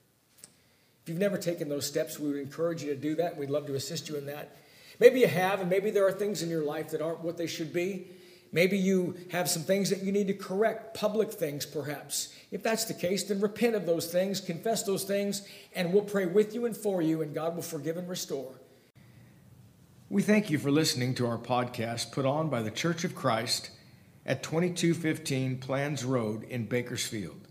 If 1.03 1.09
you've 1.09 1.19
never 1.19 1.39
taken 1.39 1.69
those 1.69 1.87
steps, 1.87 2.19
we 2.19 2.29
would 2.29 2.41
encourage 2.41 2.83
you 2.83 2.91
to 2.91 3.01
do 3.01 3.15
that, 3.17 3.33
and 3.33 3.41
we'd 3.41 3.51
love 3.51 3.67
to 3.67 3.75
assist 3.75 4.09
you 4.09 4.17
in 4.17 4.27
that. 4.27 4.57
Maybe 4.99 5.21
you 5.21 5.29
have, 5.29 5.61
and 5.61 5.71
maybe 5.71 5.91
there 5.91 6.07
are 6.07 6.13
things 6.13 6.43
in 6.43 6.51
your 6.51 6.63
life 6.63 6.91
that 6.91 7.01
aren't 7.01 7.21
what 7.21 7.39
they 7.39 7.47
should 7.47 7.73
be. 7.73 8.09
Maybe 8.53 8.77
you 8.77 9.17
have 9.31 9.49
some 9.49 9.63
things 9.63 9.91
that 9.91 10.03
you 10.03 10.13
need 10.13 10.27
to 10.27 10.35
correct, 10.35 10.95
public 10.95 11.33
things 11.33 11.65
perhaps. 11.65 12.35
If 12.51 12.63
that's 12.63 12.85
the 12.85 12.95
case, 12.95 13.25
then 13.25 13.41
repent 13.41 13.77
of 13.77 13.87
those 13.87 14.13
things, 14.13 14.41
confess 14.41 14.83
those 14.83 15.05
things, 15.05 15.47
and 15.75 15.93
we'll 15.93 16.03
pray 16.03 16.27
with 16.27 16.53
you 16.55 16.67
and 16.67 16.77
for 16.77 17.01
you, 17.01 17.23
and 17.23 17.35
God 17.35 17.55
will 17.55 17.63
forgive 17.63 17.97
and 17.97 18.09
restore. 18.09 18.53
We 20.11 20.23
thank 20.23 20.51
you 20.51 20.59
for 20.59 20.73
listening 20.73 21.15
to 21.15 21.27
our 21.29 21.39
podcast 21.39 22.11
put 22.11 22.27
on 22.27 22.51
by 22.51 22.63
the 22.63 22.71
Church 22.73 23.05
of 23.05 23.15
Christ 23.15 23.71
at 24.31 24.43
2215 24.45 25.59
Planz 25.59 26.07
Road 26.07 26.45
in 26.45 26.65
Bakersfield. 26.65 27.49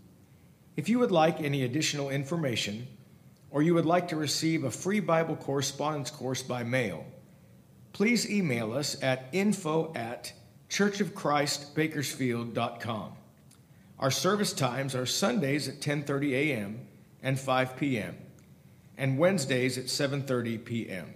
If 0.76 0.88
you 0.88 0.98
would 0.98 1.10
like 1.10 1.42
any 1.42 1.62
additional 1.62 2.08
information, 2.08 2.88
or 3.50 3.60
you 3.60 3.74
would 3.74 3.84
like 3.84 4.08
to 4.08 4.16
receive 4.16 4.64
a 4.64 4.70
free 4.70 5.00
Bible 5.00 5.36
correspondence 5.36 6.10
course 6.10 6.42
by 6.42 6.64
mail, 6.64 7.04
please 7.92 8.30
email 8.30 8.72
us 8.72 8.96
at 9.02 9.28
info 9.32 9.92
at 9.94 10.32
churchofchristbakersfield.com. 10.70 13.12
Our 13.98 14.10
service 14.10 14.54
times 14.54 14.94
are 14.94 15.04
Sundays 15.04 15.68
at 15.68 15.82
10:30 15.82 16.32
a.m. 16.32 16.86
and 17.22 17.38
5 17.38 17.76
p.m. 17.76 18.16
and 18.96 19.18
Wednesdays 19.18 19.76
at 19.76 19.84
7:30 19.84 20.64
p.m. 20.64 21.12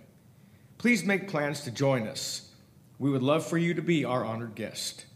Please 0.77 1.05
make 1.05 1.27
plans 1.27 1.63
to 1.63 1.71
join 1.71 2.07
us. 2.07 2.51
We 2.99 3.09
would 3.09 3.23
love 3.23 3.47
for 3.47 3.57
you 3.57 3.73
to 3.73 3.83
be 3.83 4.05
our 4.05 4.27
honored 4.27 4.57
guest. 4.57 5.07